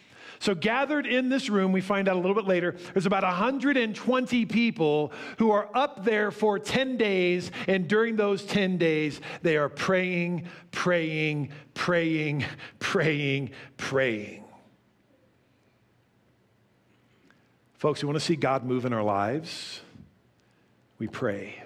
So, 0.40 0.55
gathered 0.55 1.07
in 1.07 1.29
this 1.29 1.48
room, 1.48 1.72
we 1.72 1.81
find 1.81 2.09
out 2.09 2.16
a 2.16 2.20
little 2.20 2.35
bit 2.35 2.46
later, 2.46 2.77
there's 2.92 3.07
about 3.07 3.24
120 3.24 4.46
people 4.46 5.12
who 5.38 5.51
are 5.51 5.68
up 5.74 6.05
there 6.05 6.31
for 6.31 6.59
10 6.59 6.96
days. 6.96 7.51
And 7.66 7.88
during 7.88 8.16
those 8.16 8.44
10 8.44 8.79
days, 8.79 9.20
they 9.42 9.57
are 9.57 9.68
praying, 9.68 10.46
praying, 10.70 11.51
praying, 11.74 12.44
praying, 12.79 13.51
praying. 13.77 14.44
Folks, 17.74 18.03
we 18.03 18.07
want 18.07 18.18
to 18.18 18.24
see 18.24 18.37
God 18.37 18.64
move 18.64 18.85
in 18.85 18.92
our 18.92 19.05
lives. 19.05 19.81
We 20.98 21.07
pray. 21.07 21.62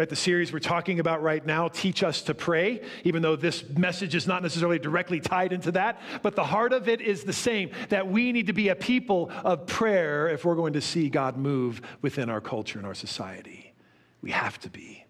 Right, 0.00 0.08
the 0.08 0.16
series 0.16 0.50
we're 0.50 0.60
talking 0.60 0.98
about 0.98 1.22
right 1.22 1.44
now, 1.44 1.68
Teach 1.68 2.02
Us 2.02 2.22
to 2.22 2.32
Pray, 2.32 2.80
even 3.04 3.20
though 3.20 3.36
this 3.36 3.68
message 3.68 4.14
is 4.14 4.26
not 4.26 4.42
necessarily 4.42 4.78
directly 4.78 5.20
tied 5.20 5.52
into 5.52 5.72
that, 5.72 6.00
but 6.22 6.34
the 6.34 6.42
heart 6.42 6.72
of 6.72 6.88
it 6.88 7.02
is 7.02 7.24
the 7.24 7.34
same 7.34 7.70
that 7.90 8.08
we 8.08 8.32
need 8.32 8.46
to 8.46 8.54
be 8.54 8.68
a 8.70 8.74
people 8.74 9.30
of 9.44 9.66
prayer 9.66 10.26
if 10.30 10.42
we're 10.42 10.54
going 10.54 10.72
to 10.72 10.80
see 10.80 11.10
God 11.10 11.36
move 11.36 11.82
within 12.00 12.30
our 12.30 12.40
culture 12.40 12.78
and 12.78 12.86
our 12.86 12.94
society. 12.94 13.74
We 14.22 14.30
have 14.30 14.58
to 14.60 14.70
be. 14.70 15.04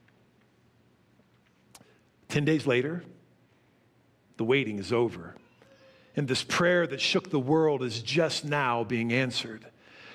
10 2.26 2.44
days 2.44 2.66
later, 2.66 3.04
the 4.38 4.44
waiting 4.44 4.80
is 4.80 4.92
over. 4.92 5.36
And 6.16 6.26
this 6.26 6.42
prayer 6.42 6.88
that 6.88 7.00
shook 7.00 7.30
the 7.30 7.38
world 7.38 7.84
is 7.84 8.02
just 8.02 8.44
now 8.44 8.82
being 8.82 9.12
answered. 9.12 9.66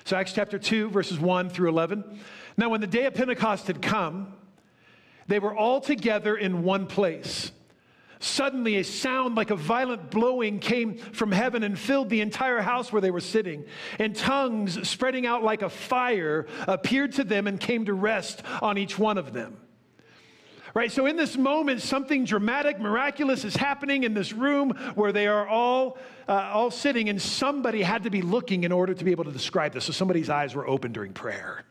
So, 0.04 0.18
Acts 0.18 0.34
chapter 0.34 0.60
2, 0.60 0.90
verses 0.90 1.18
1 1.18 1.50
through 1.50 1.70
11. 1.70 2.20
Now, 2.58 2.68
when 2.68 2.82
the 2.82 2.88
day 2.88 3.06
of 3.06 3.14
Pentecost 3.14 3.68
had 3.68 3.82
come, 3.82 4.34
they 5.28 5.40
were 5.40 5.56
all 5.56 5.82
together 5.82 6.36
in 6.36 6.64
one 6.64 6.88
place. 6.88 7.52
Suddenly, 8.20 8.78
a 8.78 8.84
sound 8.84 9.36
like 9.36 9.52
a 9.52 9.56
violent 9.56 10.10
blowing 10.10 10.60
came 10.60 10.98
from 10.98 11.32
heaven 11.32 11.64
and 11.64 11.78
filled 11.78 12.10
the 12.10 12.22
entire 12.22 12.62
house 12.62 12.92
where 12.92 13.02
they 13.02 13.12
were 13.12 13.20
sitting. 13.20 13.66
And 14.00 14.16
tongues 14.16 14.88
spreading 14.88 15.26
out 15.26 15.44
like 15.44 15.62
a 15.62 15.70
fire 15.70 16.48
appeared 16.68 17.14
to 17.14 17.24
them 17.24 17.46
and 17.46 17.60
came 17.60 17.86
to 17.86 17.94
rest 17.94 18.42
on 18.62 18.78
each 18.78 18.98
one 18.98 19.18
of 19.18 19.34
them. 19.34 19.58
Right? 20.74 20.92
So, 20.92 21.06
in 21.06 21.16
this 21.16 21.38
moment, 21.38 21.82
something 21.82 22.26
dramatic, 22.26 22.80
miraculous 22.80 23.46
is 23.46 23.56
happening 23.56 24.04
in 24.04 24.14
this 24.14 24.34
room 24.34 24.72
where 24.96 25.14
they 25.14 25.26
are 25.26 25.48
all, 25.48 25.98
uh, 26.28 26.52
all 26.54 26.70
sitting, 26.70 27.08
and 27.08 27.22
somebody 27.22 27.82
had 27.82 28.04
to 28.04 28.10
be 28.10 28.22
looking 28.22 28.66
in 28.66 28.74
order 28.74 28.94
to 28.94 29.06
be 29.06 29.12
able 29.12 29.24
to 29.24 29.32
describe 29.32 29.72
this. 29.72 29.86
So, 29.86 29.94
somebody's 29.94 30.30
eyes 30.30 30.54
were 30.54 30.68
open 30.68 30.92
during 30.92 31.14
prayer. 31.14 31.64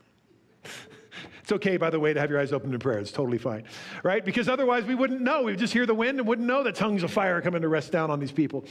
It's 1.43 1.53
okay, 1.53 1.77
by 1.77 1.91
the 1.91 2.01
way, 2.01 2.13
to 2.13 2.21
have 2.21 2.31
your 2.31 2.41
eyes 2.41 2.53
open 2.53 2.73
in 2.73 2.79
prayer. 2.79 2.99
It's 2.99 3.13
totally 3.13 3.39
fine, 3.39 3.65
right? 4.03 4.25
Because 4.25 4.49
otherwise 4.49 4.85
we 4.85 4.95
wouldn't 4.95 5.21
know. 5.21 5.43
We 5.43 5.53
would 5.53 5.59
just 5.59 5.73
hear 5.73 5.87
the 5.87 5.95
wind 5.95 6.19
and 6.19 6.27
wouldn't 6.27 6.47
know 6.47 6.63
that 6.63 6.75
tongues 6.75 7.03
of 7.03 7.11
fire 7.11 7.37
are 7.37 7.43
coming 7.43 7.63
to 7.63 7.69
rest 7.69 7.93
down 7.93 8.11
on 8.11 8.21
these 8.21 8.33
people. 8.33 8.65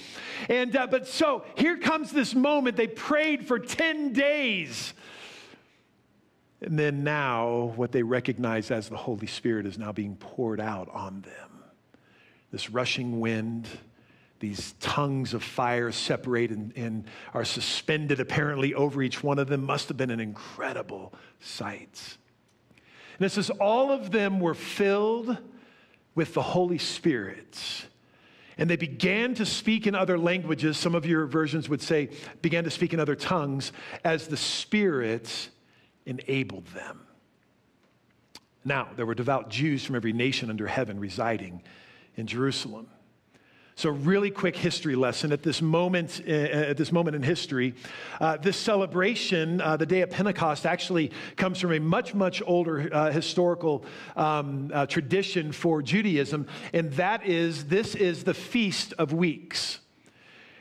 And, 0.49 0.75
uh, 0.75 0.88
but 0.88 1.08
so 1.08 1.45
here 1.56 1.77
comes 1.77 2.12
this 2.12 2.34
moment. 2.34 2.77
They 2.77 2.88
prayed 2.88 3.47
for 3.47 3.60
10 3.60 4.13
days. 4.13 4.93
And 6.62 6.79
then 6.79 7.03
now, 7.03 7.73
what 7.75 7.91
they 7.91 8.03
recognize 8.03 8.71
as 8.71 8.88
the 8.88 8.95
Holy 8.95 9.27
Spirit 9.27 9.65
is 9.65 9.77
now 9.77 9.91
being 9.91 10.15
poured 10.15 10.62
out 10.62 10.89
on 10.93 11.21
them. 11.21 11.63
This 12.51 12.69
rushing 12.69 13.19
wind, 13.19 13.67
these 14.39 14.73
tongues 14.79 15.34
of 15.34 15.43
fire 15.43 15.91
separate 15.91 16.51
and, 16.51 16.71
and, 16.77 17.06
are 17.34 17.43
suspended 17.43 18.19
apparently 18.19 18.73
over 18.73 19.01
each 19.01 19.23
one 19.23 19.39
of 19.39 19.47
them 19.47 19.65
must 19.65 19.89
have 19.89 19.97
been 19.97 20.10
an 20.10 20.19
incredible 20.19 21.13
sight. 21.39 22.17
And 23.17 23.26
it 23.26 23.32
says, 23.32 23.49
all 23.49 23.91
of 23.91 24.12
them 24.12 24.39
were 24.39 24.54
filled 24.54 25.38
with 26.15 26.34
the 26.34 26.41
Holy 26.41 26.78
Spirit. 26.78 27.86
And 28.58 28.69
they 28.69 28.76
began 28.76 29.34
to 29.36 29.45
speak 29.45 29.88
in 29.88 29.95
other 29.95 30.17
languages. 30.17 30.78
Some 30.78 30.95
of 30.95 31.06
your 31.06 31.26
versions 31.26 31.69
would 31.69 31.82
say, 31.82 32.10
began 32.41 32.63
to 32.63 32.69
speak 32.69 32.93
in 32.93 32.99
other 32.99 33.15
tongues 33.15 33.71
as 34.04 34.28
the 34.28 34.38
Spirit 34.38 35.49
enabled 36.06 36.67
them. 36.67 37.02
Now, 38.65 38.89
there 38.95 39.06
were 39.06 39.15
devout 39.15 39.49
Jews 39.49 39.84
from 39.84 39.95
every 39.95 40.13
nation 40.13 40.49
under 40.49 40.67
heaven 40.67 40.99
residing 40.99 41.63
in 42.15 42.28
Jerusalem. 42.28 42.88
So, 43.75 43.89
really 43.89 44.29
quick 44.29 44.55
history 44.55 44.95
lesson 44.95 45.31
at 45.31 45.41
this 45.41 45.62
moment. 45.62 46.21
Uh, 46.27 46.31
at 46.31 46.77
this 46.77 46.91
moment 46.91 47.15
in 47.15 47.23
history, 47.23 47.73
uh, 48.21 48.38
this 48.38 48.55
celebration, 48.55 49.62
uh, 49.62 49.77
the 49.77 49.86
day 49.86 50.01
of 50.01 50.12
Pentecost, 50.12 50.65
actually 50.65 51.12
comes 51.38 51.59
from 51.59 51.71
a 51.71 51.79
much, 51.79 52.13
much 52.13 52.41
older 52.45 52.89
uh, 52.93 53.12
historical 53.12 53.83
um, 54.15 54.69
uh, 54.73 54.86
tradition 54.86 55.51
for 55.51 55.81
Judaism, 55.81 56.47
and 56.71 56.91
that 56.93 57.25
is 57.25 57.65
this 57.65 57.95
is 57.95 58.23
the 58.23 58.33
Feast 58.33 58.93
of 58.99 59.12
Weeks. 59.12 59.79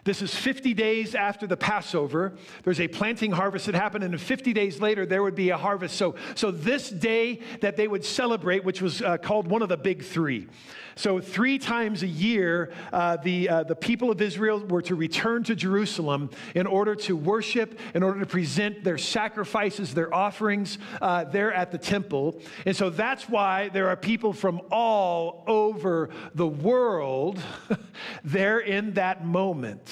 This 0.05 0.21
is 0.21 0.35
50 0.35 0.75
days 0.75 1.15
after 1.15 1.47
the 1.47 1.57
Passover. 1.57 2.33
There's 2.65 2.81
a 2.81 2.89
planting 2.89 3.31
harvest 3.31 3.67
that 3.67 3.77
happened, 3.77 4.03
and 4.03 4.21
50 4.21 4.53
days 4.53 4.81
later, 4.81 5.07
there 5.07 5.23
would 5.23 5.37
be 5.37 5.51
a 5.51 5.57
harvest. 5.57 5.95
So, 5.97 6.17
so 6.35 6.51
this 6.51 6.91
day 6.91 7.39
that 7.61 7.77
they 7.77 7.87
would 7.87 8.05
celebrate, 8.05 8.65
which 8.65 8.83
was 8.83 9.01
uh, 9.01 9.19
called 9.19 9.47
one 9.47 9.63
of 9.63 9.69
the 9.69 9.77
big 9.77 10.03
three. 10.03 10.49
So, 10.97 11.21
three 11.21 11.57
times 11.57 12.03
a 12.03 12.09
year, 12.09 12.73
uh, 12.93 13.17
the, 13.17 13.49
uh, 13.49 13.63
the 13.63 13.77
people 13.77 14.11
of 14.11 14.21
Israel 14.21 14.59
were 14.59 14.83
to 14.83 14.97
return 14.97 15.45
to 15.45 15.55
Jerusalem 15.55 16.31
in 16.57 16.67
order 16.67 16.97
to 16.97 17.17
worship, 17.17 17.79
in 17.95 18.03
order 18.03 18.19
to 18.21 18.27
present 18.27 18.83
their 18.83 18.99
sacrifices, 18.99 19.95
their 19.95 20.13
offerings 20.13 20.79
uh, 21.01 21.25
there 21.25 21.53
at 21.53 21.71
the 21.71 21.79
temple. 21.79 22.41
And 22.67 22.77
so 22.77 22.91
that's 22.91 23.29
why 23.29 23.69
there 23.69 23.89
are 23.89 23.97
people 23.97 24.33
from 24.33 24.61
all 24.71 25.45
over 25.47 26.11
the 26.35 26.47
world 26.47 27.41
there 28.25 28.59
in 28.59 28.95
that 28.95 29.25
moment 29.25 29.92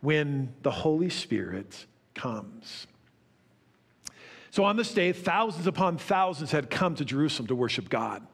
when 0.00 0.54
the 0.62 0.70
Holy 0.70 1.10
Spirit 1.10 1.86
comes. 2.14 2.86
So 4.50 4.64
on 4.64 4.76
this 4.76 4.92
day, 4.92 5.12
thousands 5.12 5.66
upon 5.66 5.98
thousands 5.98 6.50
had 6.50 6.70
come 6.70 6.94
to 6.96 7.04
Jerusalem 7.04 7.46
to 7.48 7.54
worship 7.54 7.88
God 7.88 8.26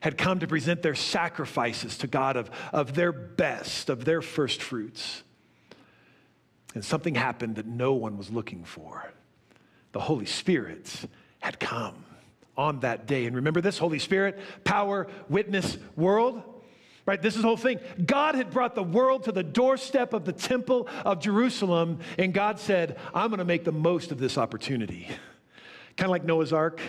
had 0.00 0.16
come 0.16 0.40
to 0.40 0.46
present 0.46 0.82
their 0.82 0.94
sacrifices 0.94 1.98
to 1.98 2.06
God 2.06 2.36
of, 2.36 2.50
of 2.72 2.94
their 2.94 3.12
best, 3.12 3.90
of 3.90 4.04
their 4.04 4.22
first 4.22 4.62
fruits. 4.62 5.22
And 6.74 6.84
something 6.84 7.14
happened 7.14 7.56
that 7.56 7.66
no 7.66 7.92
one 7.92 8.16
was 8.16 8.30
looking 8.30 8.64
for. 8.64 9.12
The 9.92 10.00
Holy 10.00 10.26
Spirit 10.26 10.90
had 11.40 11.60
come 11.60 12.04
on 12.56 12.80
that 12.80 13.06
day. 13.06 13.26
And 13.26 13.36
remember 13.36 13.60
this 13.60 13.78
Holy 13.78 13.98
Spirit, 13.98 14.38
power, 14.64 15.06
witness, 15.28 15.76
world? 15.96 16.42
Right? 17.06 17.20
This 17.20 17.34
is 17.34 17.42
the 17.42 17.48
whole 17.48 17.56
thing. 17.56 17.80
God 18.04 18.34
had 18.34 18.50
brought 18.50 18.74
the 18.74 18.82
world 18.82 19.24
to 19.24 19.32
the 19.32 19.42
doorstep 19.42 20.12
of 20.12 20.24
the 20.24 20.32
temple 20.32 20.86
of 21.04 21.20
Jerusalem, 21.20 22.00
and 22.18 22.32
God 22.32 22.60
said, 22.60 22.98
I'm 23.14 23.30
going 23.30 23.38
to 23.38 23.44
make 23.44 23.64
the 23.64 23.72
most 23.72 24.12
of 24.12 24.18
this 24.18 24.38
opportunity. 24.38 25.08
Kind 25.96 26.06
of 26.06 26.10
like 26.10 26.24
Noah's 26.24 26.52
Ark. 26.52 26.80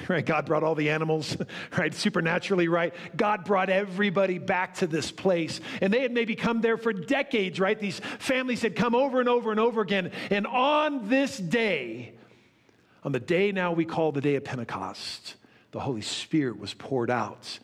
right? 0.08 0.24
God 0.24 0.46
brought 0.46 0.62
all 0.62 0.74
the 0.74 0.90
animals, 0.90 1.36
right? 1.76 1.94
Supernaturally, 1.94 2.68
right? 2.68 2.94
God 3.16 3.44
brought 3.44 3.70
everybody 3.70 4.38
back 4.38 4.74
to 4.76 4.86
this 4.86 5.10
place. 5.10 5.60
And 5.80 5.92
they 5.92 6.00
had 6.00 6.12
maybe 6.12 6.34
come 6.34 6.60
there 6.60 6.76
for 6.76 6.92
decades, 6.92 7.60
right? 7.60 7.78
These 7.78 8.00
families 8.18 8.62
had 8.62 8.76
come 8.76 8.94
over 8.94 9.20
and 9.20 9.28
over 9.28 9.50
and 9.50 9.60
over 9.60 9.80
again. 9.80 10.12
And 10.30 10.46
on 10.46 11.08
this 11.08 11.38
day, 11.38 12.12
on 13.02 13.12
the 13.12 13.20
day 13.20 13.52
now 13.52 13.72
we 13.72 13.84
call 13.84 14.12
the 14.12 14.20
day 14.20 14.36
of 14.36 14.44
Pentecost, 14.44 15.36
the 15.72 15.80
Holy 15.80 16.02
Spirit 16.02 16.58
was 16.58 16.72
poured 16.74 17.10
out. 17.10 17.58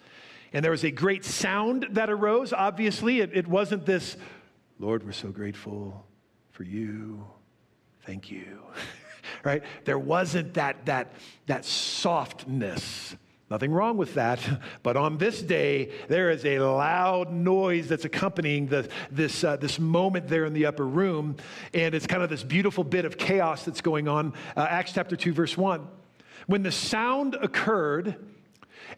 And 0.53 0.65
there 0.65 0.73
was 0.73 0.85
a 0.85 0.91
great 0.91 1.25
sound 1.25 1.87
that 1.93 2.11
arose. 2.11 2.53
Obviously, 2.53 3.21
it, 3.21 3.31
it 3.35 3.47
wasn't 3.47 3.87
this, 3.87 4.17
Lord, 4.79 5.05
we're 5.05 5.13
so 5.13 5.29
grateful 5.29 6.07
for 6.51 6.65
you. 6.65 7.25
Thank 8.05 8.31
you. 8.31 8.61
right? 9.45 9.63
There 9.85 9.99
wasn't 9.99 10.55
that, 10.55 10.87
that, 10.87 11.13
that 11.47 11.65
softness. 11.65 13.15
Nothing 13.51 13.73
wrong 13.73 13.97
with 13.97 14.15
that. 14.15 14.41
But 14.83 14.97
on 14.97 15.19
this 15.19 15.43
day, 15.43 15.91
there 16.09 16.31
is 16.31 16.45
a 16.45 16.59
loud 16.61 17.33
noise 17.33 17.89
that's 17.89 18.07
accompanying 18.07 18.67
the, 18.67 18.89
this, 19.11 19.45
uh, 19.45 19.57
this 19.57 19.79
moment 19.79 20.27
there 20.29 20.47
in 20.47 20.55
the 20.55 20.67
upper 20.67 20.87
room. 20.87 21.37
And 21.75 21.95
it's 21.95 22.07
kind 22.07 22.23
of 22.23 22.31
this 22.31 22.43
beautiful 22.43 22.83
bit 22.83 23.05
of 23.05 23.19
chaos 23.19 23.65
that's 23.65 23.83
going 23.83 24.09
on. 24.09 24.33
Uh, 24.57 24.67
Acts 24.69 24.93
chapter 24.93 25.17
2, 25.17 25.33
verse 25.33 25.57
1. 25.57 25.87
When 26.47 26.63
the 26.63 26.73
sound 26.73 27.35
occurred, 27.35 28.17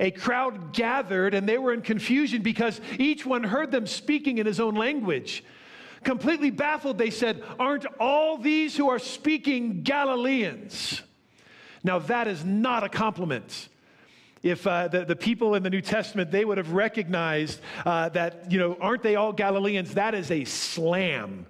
a 0.00 0.11
crowd 0.11 0.72
gathered 0.72 1.35
and 1.35 1.48
they 1.48 1.59
were 1.59 1.72
in 1.72 1.83
confusion 1.83 2.42
because 2.42 2.81
each 2.98 3.24
one 3.26 3.44
heard 3.44 3.70
them 3.70 3.87
speaking 3.87 4.38
in 4.38 4.46
his 4.46 4.61
own 4.61 4.74
language. 4.74 5.44
Completely 6.05 6.50
baffled, 6.50 6.98
they 6.98 7.11
said, 7.11 7.42
Aren't 7.59 7.87
all 8.00 8.37
these 8.37 8.76
who 8.76 8.90
are 8.90 8.98
speaking 8.98 9.83
Galileans? 9.83 11.02
Now, 11.85 12.00
that 12.00 12.28
is 12.28 12.44
not 12.44 12.85
a 12.85 12.88
compliment. 12.88 13.68
If 14.42 14.66
uh, 14.66 14.88
the, 14.88 15.05
the 15.05 15.14
people 15.14 15.55
in 15.55 15.62
the 15.62 15.70
New 15.70 15.81
Testament, 15.81 16.33
they 16.33 16.44
would 16.44 16.59
have 16.59 16.72
recognized 16.72 17.61
uh, 17.87 18.09
that, 18.11 18.50
you 18.50 18.59
know, 18.59 18.76
aren't 18.81 19.02
they 19.02 19.14
all 19.14 19.33
Galileans? 19.33 19.94
That 19.94 20.14
is 20.14 20.31
a 20.33 20.44
slam 20.44 21.46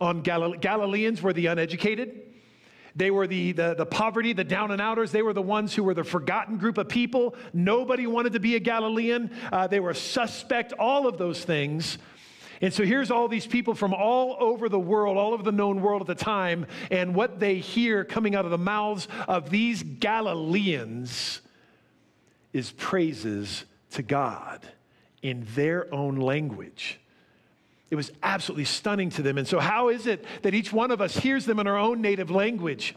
on 0.00 0.22
Galile- 0.22 0.58
Galileans 0.58 1.20
were 1.20 1.32
the 1.32 1.46
uneducated. 1.46 2.27
They 2.98 3.12
were 3.12 3.28
the, 3.28 3.52
the, 3.52 3.74
the, 3.74 3.86
poverty, 3.86 4.32
the 4.32 4.42
down 4.42 4.72
and 4.72 4.80
outers. 4.80 5.12
They 5.12 5.22
were 5.22 5.32
the 5.32 5.40
ones 5.40 5.72
who 5.72 5.84
were 5.84 5.94
the 5.94 6.02
forgotten 6.02 6.58
group 6.58 6.78
of 6.78 6.88
people. 6.88 7.36
Nobody 7.52 8.08
wanted 8.08 8.32
to 8.32 8.40
be 8.40 8.56
a 8.56 8.60
Galilean. 8.60 9.30
Uh, 9.52 9.68
they 9.68 9.78
were 9.78 9.94
suspect, 9.94 10.72
all 10.72 11.06
of 11.06 11.16
those 11.16 11.44
things. 11.44 11.98
And 12.60 12.74
so 12.74 12.84
here's 12.84 13.12
all 13.12 13.28
these 13.28 13.46
people 13.46 13.74
from 13.74 13.94
all 13.94 14.36
over 14.40 14.68
the 14.68 14.80
world, 14.80 15.16
all 15.16 15.32
over 15.32 15.44
the 15.44 15.52
known 15.52 15.80
world 15.80 16.00
at 16.00 16.08
the 16.08 16.16
time, 16.16 16.66
and 16.90 17.14
what 17.14 17.38
they 17.38 17.58
hear 17.58 18.04
coming 18.04 18.34
out 18.34 18.44
of 18.44 18.50
the 18.50 18.58
mouths 18.58 19.06
of 19.28 19.48
these 19.48 19.84
Galileans 19.84 21.40
is 22.52 22.72
praises 22.72 23.64
to 23.92 24.02
God 24.02 24.66
in 25.22 25.46
their 25.54 25.92
own 25.94 26.16
language. 26.16 26.98
It 27.90 27.96
was 27.96 28.12
absolutely 28.22 28.66
stunning 28.66 29.10
to 29.10 29.22
them. 29.22 29.38
And 29.38 29.48
so, 29.48 29.58
how 29.58 29.88
is 29.88 30.06
it 30.06 30.24
that 30.42 30.54
each 30.54 30.72
one 30.72 30.90
of 30.90 31.00
us 31.00 31.16
hears 31.16 31.46
them 31.46 31.58
in 31.58 31.66
our 31.66 31.78
own 31.78 32.02
native 32.02 32.30
language? 32.30 32.94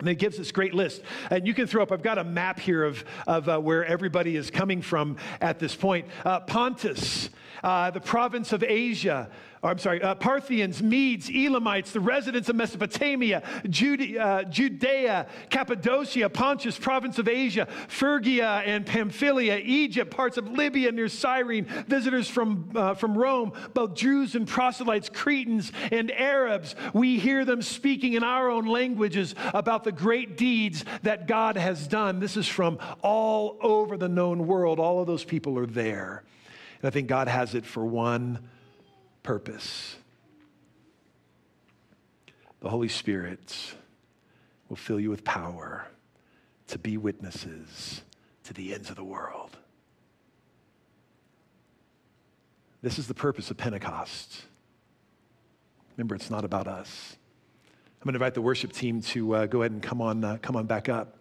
And 0.00 0.08
it 0.08 0.14
gives 0.14 0.38
this 0.38 0.50
great 0.50 0.74
list. 0.74 1.02
And 1.30 1.46
you 1.46 1.52
can 1.52 1.66
throw 1.66 1.82
up, 1.82 1.92
I've 1.92 2.02
got 2.02 2.16
a 2.16 2.24
map 2.24 2.58
here 2.58 2.84
of, 2.84 3.04
of 3.26 3.48
uh, 3.48 3.58
where 3.58 3.84
everybody 3.84 4.34
is 4.34 4.50
coming 4.50 4.80
from 4.80 5.18
at 5.42 5.58
this 5.58 5.76
point. 5.76 6.06
Uh, 6.24 6.40
Pontus, 6.40 7.28
uh, 7.62 7.90
the 7.90 8.00
province 8.00 8.52
of 8.54 8.64
Asia, 8.64 9.30
I'm 9.62 9.76
sorry, 9.76 10.00
uh, 10.00 10.14
Parthians, 10.14 10.82
Medes, 10.82 11.28
Elamites, 11.28 11.92
the 11.92 12.00
residents 12.00 12.48
of 12.48 12.56
Mesopotamia, 12.56 13.42
Judea, 13.68 14.24
uh, 14.24 14.42
Judea, 14.44 15.26
Cappadocia, 15.50 16.30
Pontus, 16.30 16.78
province 16.78 17.18
of 17.18 17.28
Asia, 17.28 17.68
Phrygia 17.88 18.62
and 18.64 18.86
Pamphylia, 18.86 19.60
Egypt, 19.62 20.10
parts 20.10 20.38
of 20.38 20.50
Libya 20.50 20.90
near 20.92 21.08
Cyrene, 21.08 21.66
visitors 21.86 22.26
from, 22.26 22.70
uh, 22.74 22.94
from 22.94 23.18
Rome, 23.18 23.52
both 23.74 23.94
Jews 23.94 24.34
and 24.34 24.48
proselytes, 24.48 25.10
Cretans 25.10 25.72
and 25.92 26.10
Arabs. 26.10 26.74
We 26.94 27.18
hear 27.18 27.44
them 27.44 27.60
speaking 27.60 28.14
in 28.14 28.24
our 28.24 28.48
own 28.50 28.64
languages 28.64 29.34
about 29.52 29.84
the 29.84 29.92
great 29.92 30.38
deeds 30.38 30.86
that 31.02 31.26
God 31.26 31.58
has 31.58 31.86
done. 31.86 32.18
This 32.18 32.38
is 32.38 32.48
from 32.48 32.78
all 33.02 33.58
over 33.60 33.98
the 33.98 34.08
known 34.08 34.46
world. 34.46 34.80
All 34.80 35.02
of 35.02 35.06
those 35.06 35.24
people 35.24 35.58
are 35.58 35.66
there. 35.66 36.22
And 36.80 36.88
I 36.88 36.90
think 36.90 37.08
God 37.08 37.28
has 37.28 37.54
it 37.54 37.66
for 37.66 37.84
one 37.84 38.38
purpose. 39.22 39.96
The 42.60 42.68
Holy 42.68 42.88
Spirit 42.88 43.74
will 44.68 44.76
fill 44.76 45.00
you 45.00 45.10
with 45.10 45.24
power 45.24 45.86
to 46.68 46.78
be 46.78 46.96
witnesses 46.96 48.02
to 48.44 48.54
the 48.54 48.74
ends 48.74 48.90
of 48.90 48.96
the 48.96 49.04
world. 49.04 49.56
This 52.82 52.98
is 52.98 53.06
the 53.06 53.14
purpose 53.14 53.50
of 53.50 53.56
Pentecost. 53.56 54.42
Remember, 55.96 56.14
it's 56.14 56.30
not 56.30 56.44
about 56.44 56.66
us. 56.66 57.16
I'm 58.00 58.04
going 58.04 58.14
to 58.14 58.16
invite 58.16 58.32
the 58.32 58.40
worship 58.40 58.72
team 58.72 59.02
to 59.02 59.34
uh, 59.34 59.46
go 59.46 59.60
ahead 59.60 59.72
and 59.72 59.82
come 59.82 60.00
on, 60.00 60.24
uh, 60.24 60.38
come 60.40 60.56
on 60.56 60.64
back 60.66 60.88
up. 60.88 61.18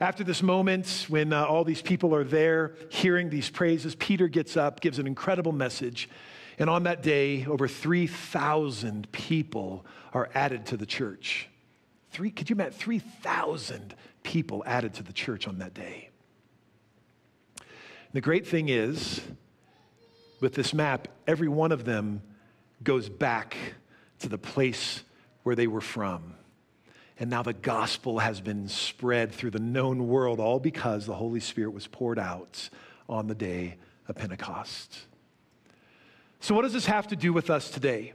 After 0.00 0.24
this 0.24 0.42
moment, 0.42 1.06
when 1.08 1.32
uh, 1.32 1.44
all 1.44 1.64
these 1.64 1.82
people 1.82 2.14
are 2.14 2.24
there 2.24 2.74
hearing 2.88 3.28
these 3.28 3.50
praises, 3.50 3.94
Peter 3.96 4.28
gets 4.28 4.56
up, 4.56 4.80
gives 4.80 4.98
an 4.98 5.06
incredible 5.06 5.52
message. 5.52 6.08
And 6.58 6.68
on 6.68 6.84
that 6.84 7.02
day, 7.02 7.46
over 7.46 7.68
3,000 7.68 9.10
people 9.12 9.86
are 10.12 10.28
added 10.34 10.66
to 10.66 10.76
the 10.76 10.86
church. 10.86 11.48
Three, 12.10 12.30
could 12.30 12.50
you 12.50 12.54
imagine? 12.54 12.72
3,000 12.72 13.94
people 14.22 14.64
added 14.66 14.94
to 14.94 15.02
the 15.02 15.12
church 15.12 15.46
on 15.46 15.58
that 15.58 15.74
day. 15.74 16.10
the 18.12 18.20
great 18.20 18.46
thing 18.46 18.68
is, 18.68 19.20
with 20.40 20.54
this 20.54 20.72
map, 20.74 21.08
every 21.26 21.48
one 21.48 21.72
of 21.72 21.84
them 21.84 22.22
goes 22.82 23.08
back 23.08 23.56
to 24.20 24.28
the 24.28 24.38
place 24.38 25.02
where 25.42 25.54
they 25.54 25.66
were 25.66 25.80
from. 25.80 26.34
And 27.20 27.30
now 27.30 27.42
the 27.42 27.52
gospel 27.52 28.20
has 28.20 28.40
been 28.40 28.68
spread 28.68 29.32
through 29.32 29.50
the 29.50 29.58
known 29.58 30.08
world, 30.08 30.40
all 30.40 30.60
because 30.60 31.06
the 31.06 31.14
Holy 31.14 31.40
Spirit 31.40 31.70
was 31.70 31.86
poured 31.86 32.18
out 32.18 32.68
on 33.08 33.26
the 33.26 33.34
day 33.34 33.76
of 34.06 34.16
Pentecost. 34.16 35.06
So, 36.40 36.54
what 36.54 36.62
does 36.62 36.72
this 36.72 36.86
have 36.86 37.08
to 37.08 37.16
do 37.16 37.32
with 37.32 37.50
us 37.50 37.70
today? 37.70 38.12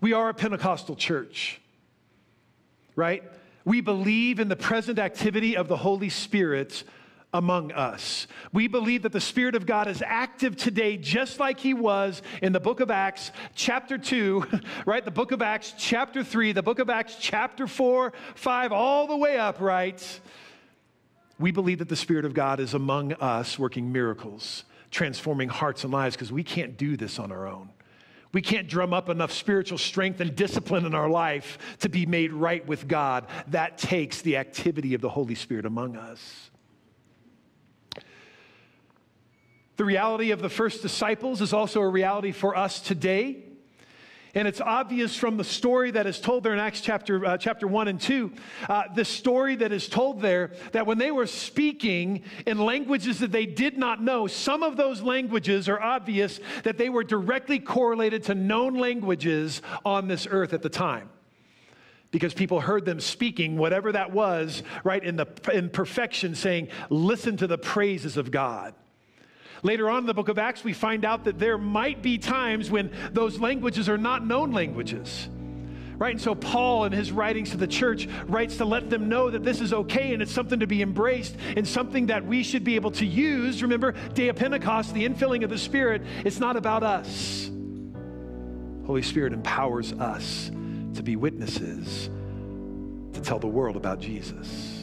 We 0.00 0.12
are 0.12 0.28
a 0.28 0.34
Pentecostal 0.34 0.96
church, 0.96 1.60
right? 2.96 3.22
We 3.64 3.80
believe 3.80 4.40
in 4.40 4.48
the 4.48 4.56
present 4.56 4.98
activity 4.98 5.56
of 5.56 5.68
the 5.68 5.76
Holy 5.76 6.08
Spirit 6.08 6.84
among 7.32 7.72
us. 7.72 8.26
We 8.52 8.66
believe 8.66 9.02
that 9.02 9.12
the 9.12 9.20
Spirit 9.20 9.54
of 9.54 9.66
God 9.66 9.86
is 9.86 10.02
active 10.04 10.56
today, 10.56 10.96
just 10.96 11.38
like 11.38 11.60
He 11.60 11.74
was 11.74 12.22
in 12.42 12.52
the 12.52 12.60
book 12.60 12.80
of 12.80 12.90
Acts, 12.90 13.30
chapter 13.54 13.98
2, 13.98 14.44
right? 14.86 15.04
The 15.04 15.10
book 15.10 15.32
of 15.32 15.42
Acts, 15.42 15.74
chapter 15.78 16.24
3, 16.24 16.52
the 16.52 16.62
book 16.62 16.78
of 16.78 16.90
Acts, 16.90 17.16
chapter 17.20 17.66
4, 17.66 18.12
5, 18.34 18.72
all 18.72 19.06
the 19.06 19.16
way 19.16 19.38
up, 19.38 19.60
right? 19.60 20.20
We 21.38 21.52
believe 21.52 21.78
that 21.78 21.88
the 21.88 21.96
Spirit 21.96 22.24
of 22.24 22.34
God 22.34 22.60
is 22.60 22.74
among 22.74 23.12
us 23.14 23.58
working 23.58 23.92
miracles, 23.92 24.64
transforming 24.90 25.48
hearts 25.48 25.84
and 25.84 25.92
lives, 25.92 26.16
because 26.16 26.32
we 26.32 26.42
can't 26.42 26.76
do 26.76 26.96
this 26.96 27.18
on 27.18 27.30
our 27.32 27.46
own. 27.46 27.70
We 28.32 28.42
can't 28.42 28.68
drum 28.68 28.92
up 28.92 29.08
enough 29.08 29.32
spiritual 29.32 29.78
strength 29.78 30.20
and 30.20 30.36
discipline 30.36 30.86
in 30.86 30.94
our 30.94 31.08
life 31.08 31.58
to 31.80 31.88
be 31.88 32.06
made 32.06 32.32
right 32.32 32.64
with 32.64 32.86
God. 32.86 33.26
That 33.48 33.76
takes 33.76 34.22
the 34.22 34.36
activity 34.36 34.94
of 34.94 35.00
the 35.00 35.08
Holy 35.08 35.34
Spirit 35.34 35.66
among 35.66 35.96
us. 35.96 36.50
The 39.76 39.84
reality 39.84 40.30
of 40.30 40.42
the 40.42 40.48
first 40.48 40.82
disciples 40.82 41.40
is 41.40 41.52
also 41.52 41.80
a 41.80 41.88
reality 41.88 42.32
for 42.32 42.56
us 42.56 42.80
today. 42.80 43.44
And 44.34 44.46
it's 44.46 44.60
obvious 44.60 45.16
from 45.16 45.36
the 45.36 45.44
story 45.44 45.90
that 45.90 46.06
is 46.06 46.20
told 46.20 46.44
there 46.44 46.52
in 46.52 46.60
Acts 46.60 46.80
chapter, 46.80 47.24
uh, 47.26 47.36
chapter 47.36 47.66
1 47.66 47.88
and 47.88 48.00
2, 48.00 48.32
uh, 48.68 48.82
the 48.94 49.04
story 49.04 49.56
that 49.56 49.72
is 49.72 49.88
told 49.88 50.20
there, 50.20 50.52
that 50.72 50.86
when 50.86 50.98
they 50.98 51.10
were 51.10 51.26
speaking 51.26 52.22
in 52.46 52.58
languages 52.58 53.18
that 53.20 53.32
they 53.32 53.46
did 53.46 53.76
not 53.76 54.02
know, 54.02 54.28
some 54.28 54.62
of 54.62 54.76
those 54.76 55.02
languages 55.02 55.68
are 55.68 55.80
obvious 55.80 56.38
that 56.62 56.78
they 56.78 56.88
were 56.88 57.02
directly 57.02 57.58
correlated 57.58 58.22
to 58.24 58.34
known 58.34 58.74
languages 58.74 59.62
on 59.84 60.06
this 60.06 60.28
earth 60.30 60.52
at 60.52 60.62
the 60.62 60.68
time. 60.68 61.10
Because 62.12 62.34
people 62.34 62.60
heard 62.60 62.84
them 62.84 63.00
speaking, 63.00 63.56
whatever 63.56 63.92
that 63.92 64.12
was, 64.12 64.62
right, 64.82 65.02
in, 65.02 65.16
the, 65.16 65.26
in 65.52 65.70
perfection, 65.70 66.34
saying, 66.34 66.68
Listen 66.88 67.36
to 67.36 67.46
the 67.46 67.58
praises 67.58 68.16
of 68.16 68.30
God. 68.30 68.74
Later 69.62 69.90
on 69.90 69.98
in 69.98 70.06
the 70.06 70.14
book 70.14 70.28
of 70.28 70.38
Acts, 70.38 70.64
we 70.64 70.72
find 70.72 71.04
out 71.04 71.24
that 71.24 71.38
there 71.38 71.58
might 71.58 72.02
be 72.02 72.18
times 72.18 72.70
when 72.70 72.90
those 73.12 73.38
languages 73.38 73.88
are 73.88 73.98
not 73.98 74.26
known 74.26 74.52
languages. 74.52 75.28
Right? 75.96 76.12
And 76.12 76.20
so 76.20 76.34
Paul, 76.34 76.86
in 76.86 76.92
his 76.92 77.12
writings 77.12 77.50
to 77.50 77.58
the 77.58 77.66
church, 77.66 78.08
writes 78.26 78.56
to 78.56 78.64
let 78.64 78.88
them 78.88 79.10
know 79.10 79.28
that 79.28 79.44
this 79.44 79.60
is 79.60 79.74
okay 79.74 80.14
and 80.14 80.22
it's 80.22 80.32
something 80.32 80.60
to 80.60 80.66
be 80.66 80.80
embraced 80.80 81.36
and 81.56 81.68
something 81.68 82.06
that 82.06 82.24
we 82.24 82.42
should 82.42 82.64
be 82.64 82.74
able 82.76 82.90
to 82.92 83.04
use. 83.04 83.60
Remember, 83.60 83.92
Day 84.14 84.28
of 84.28 84.36
Pentecost, 84.36 84.94
the 84.94 85.06
infilling 85.06 85.44
of 85.44 85.50
the 85.50 85.58
Spirit, 85.58 86.00
it's 86.24 86.40
not 86.40 86.56
about 86.56 86.82
us. 86.82 87.50
Holy 88.86 89.02
Spirit 89.02 89.34
empowers 89.34 89.92
us 89.92 90.50
to 90.94 91.02
be 91.02 91.16
witnesses, 91.16 92.08
to 93.12 93.20
tell 93.20 93.38
the 93.38 93.46
world 93.46 93.76
about 93.76 94.00
Jesus. 94.00 94.79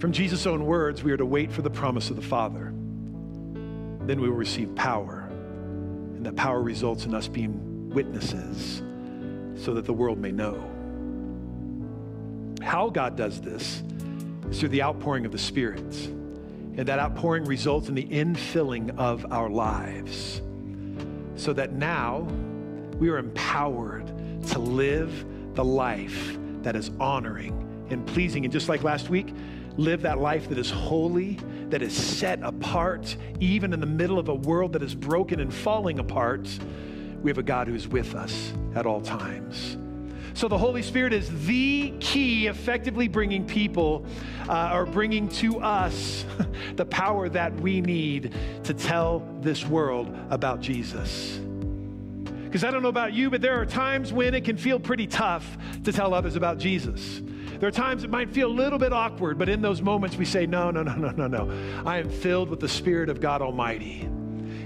From 0.00 0.12
Jesus' 0.12 0.46
own 0.46 0.64
words, 0.64 1.02
we 1.02 1.12
are 1.12 1.18
to 1.18 1.26
wait 1.26 1.52
for 1.52 1.60
the 1.60 1.68
promise 1.68 2.08
of 2.08 2.16
the 2.16 2.22
Father. 2.22 2.72
Then 4.06 4.18
we 4.18 4.30
will 4.30 4.36
receive 4.36 4.74
power. 4.74 5.28
And 5.30 6.24
that 6.24 6.36
power 6.36 6.62
results 6.62 7.04
in 7.04 7.14
us 7.14 7.28
being 7.28 7.90
witnesses 7.90 8.82
so 9.62 9.74
that 9.74 9.84
the 9.84 9.92
world 9.92 10.16
may 10.16 10.32
know. 10.32 10.54
How 12.62 12.88
God 12.88 13.14
does 13.14 13.42
this 13.42 13.82
is 14.48 14.60
through 14.60 14.70
the 14.70 14.82
outpouring 14.82 15.26
of 15.26 15.32
the 15.32 15.38
Spirit. 15.38 16.06
And 16.06 16.86
that 16.86 16.98
outpouring 16.98 17.44
results 17.44 17.90
in 17.90 17.94
the 17.94 18.06
infilling 18.06 18.96
of 18.96 19.30
our 19.30 19.50
lives 19.50 20.40
so 21.36 21.52
that 21.52 21.72
now 21.72 22.20
we 22.98 23.10
are 23.10 23.18
empowered 23.18 24.06
to 24.48 24.58
live 24.58 25.26
the 25.54 25.64
life 25.64 26.38
that 26.62 26.74
is 26.74 26.90
honoring 26.98 27.86
and 27.90 28.06
pleasing. 28.06 28.46
And 28.46 28.52
just 28.52 28.70
like 28.70 28.82
last 28.82 29.10
week, 29.10 29.34
live 29.80 30.02
that 30.02 30.18
life 30.18 30.48
that 30.50 30.58
is 30.58 30.70
holy, 30.70 31.38
that 31.70 31.80
is 31.80 31.96
set 31.96 32.42
apart, 32.42 33.16
even 33.40 33.72
in 33.72 33.80
the 33.80 33.86
middle 33.86 34.18
of 34.18 34.28
a 34.28 34.34
world 34.34 34.74
that 34.74 34.82
is 34.82 34.94
broken 34.94 35.40
and 35.40 35.52
falling 35.52 35.98
apart, 35.98 36.46
we 37.22 37.30
have 37.30 37.38
a 37.38 37.42
God 37.42 37.66
who's 37.66 37.88
with 37.88 38.14
us 38.14 38.52
at 38.74 38.86
all 38.86 39.00
times. 39.00 39.78
So 40.34 40.48
the 40.48 40.58
Holy 40.58 40.82
Spirit 40.82 41.12
is 41.12 41.46
the 41.46 41.92
key, 41.98 42.46
effectively 42.46 43.08
bringing 43.08 43.44
people 43.46 44.06
uh, 44.48 44.70
or 44.72 44.86
bringing 44.86 45.28
to 45.30 45.58
us 45.60 46.24
the 46.76 46.84
power 46.84 47.28
that 47.30 47.52
we 47.60 47.80
need 47.80 48.34
to 48.64 48.74
tell 48.74 49.26
this 49.40 49.66
world 49.66 50.14
about 50.30 50.60
Jesus. 50.60 51.38
Because 52.44 52.64
I 52.64 52.70
don't 52.70 52.82
know 52.82 52.88
about 52.88 53.12
you, 53.12 53.30
but 53.30 53.40
there 53.40 53.60
are 53.60 53.66
times 53.66 54.12
when 54.12 54.34
it 54.34 54.44
can 54.44 54.56
feel 54.56 54.78
pretty 54.78 55.06
tough 55.06 55.56
to 55.84 55.92
tell 55.92 56.14
others 56.14 56.36
about 56.36 56.58
Jesus. 56.58 57.22
There 57.60 57.68
are 57.68 57.72
times 57.72 58.04
it 58.04 58.10
might 58.10 58.30
feel 58.30 58.48
a 58.48 58.52
little 58.52 58.78
bit 58.78 58.90
awkward, 58.90 59.38
but 59.38 59.50
in 59.50 59.60
those 59.60 59.82
moments 59.82 60.16
we 60.16 60.24
say, 60.24 60.46
No, 60.46 60.70
no, 60.70 60.82
no, 60.82 60.94
no, 60.94 61.10
no, 61.10 61.26
no. 61.26 61.82
I 61.84 61.98
am 61.98 62.08
filled 62.08 62.48
with 62.48 62.58
the 62.58 62.68
Spirit 62.68 63.10
of 63.10 63.20
God 63.20 63.42
Almighty. 63.42 64.00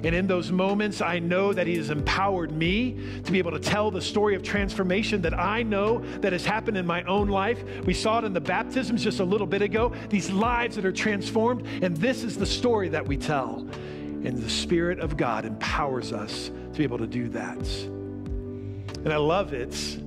And 0.05 0.15
in 0.15 0.29
those 0.29 0.53
moments, 0.53 1.01
I 1.01 1.19
know 1.19 1.53
that 1.53 1.67
He 1.67 1.77
has 1.77 1.91
empowered 1.91 2.53
me 2.53 2.97
to 3.25 3.33
be 3.33 3.39
able 3.39 3.51
to 3.51 3.59
tell 3.59 3.91
the 3.91 4.01
story 4.01 4.37
of 4.37 4.45
transformation 4.45 5.23
that 5.23 5.37
I 5.37 5.65
know 5.65 6.05
that 6.21 6.33
has 6.33 6.45
happened 6.45 6.77
in 6.77 6.87
my 6.87 7.03
own 7.05 7.29
life. 7.29 7.65
We 7.85 7.95
saw 7.95 8.19
it 8.19 8.25
in 8.25 8.33
the 8.33 8.41
baptisms 8.41 9.03
just 9.03 9.19
a 9.19 9.25
little 9.25 9.47
bit 9.47 9.63
ago, 9.63 9.93
these 10.11 10.31
lives 10.31 10.77
that 10.77 10.85
are 10.85 10.93
transformed. 10.93 11.67
And 11.83 11.97
this 11.97 12.23
is 12.23 12.37
the 12.37 12.47
story 12.47 12.91
that 12.91 13.05
we 13.05 13.17
tell. 13.17 13.67
And 14.25 14.39
the 14.39 14.51
Spirit 14.51 15.01
of 15.01 15.17
God 15.17 15.45
empowers 15.45 16.13
us 16.13 16.49
to 16.49 16.79
be 16.79 16.85
able 16.85 16.99
to 16.99 17.09
do 17.09 17.29
that. 17.31 17.59
And 17.59 19.13
I 19.13 19.17
love 19.17 19.53
it 19.53 20.04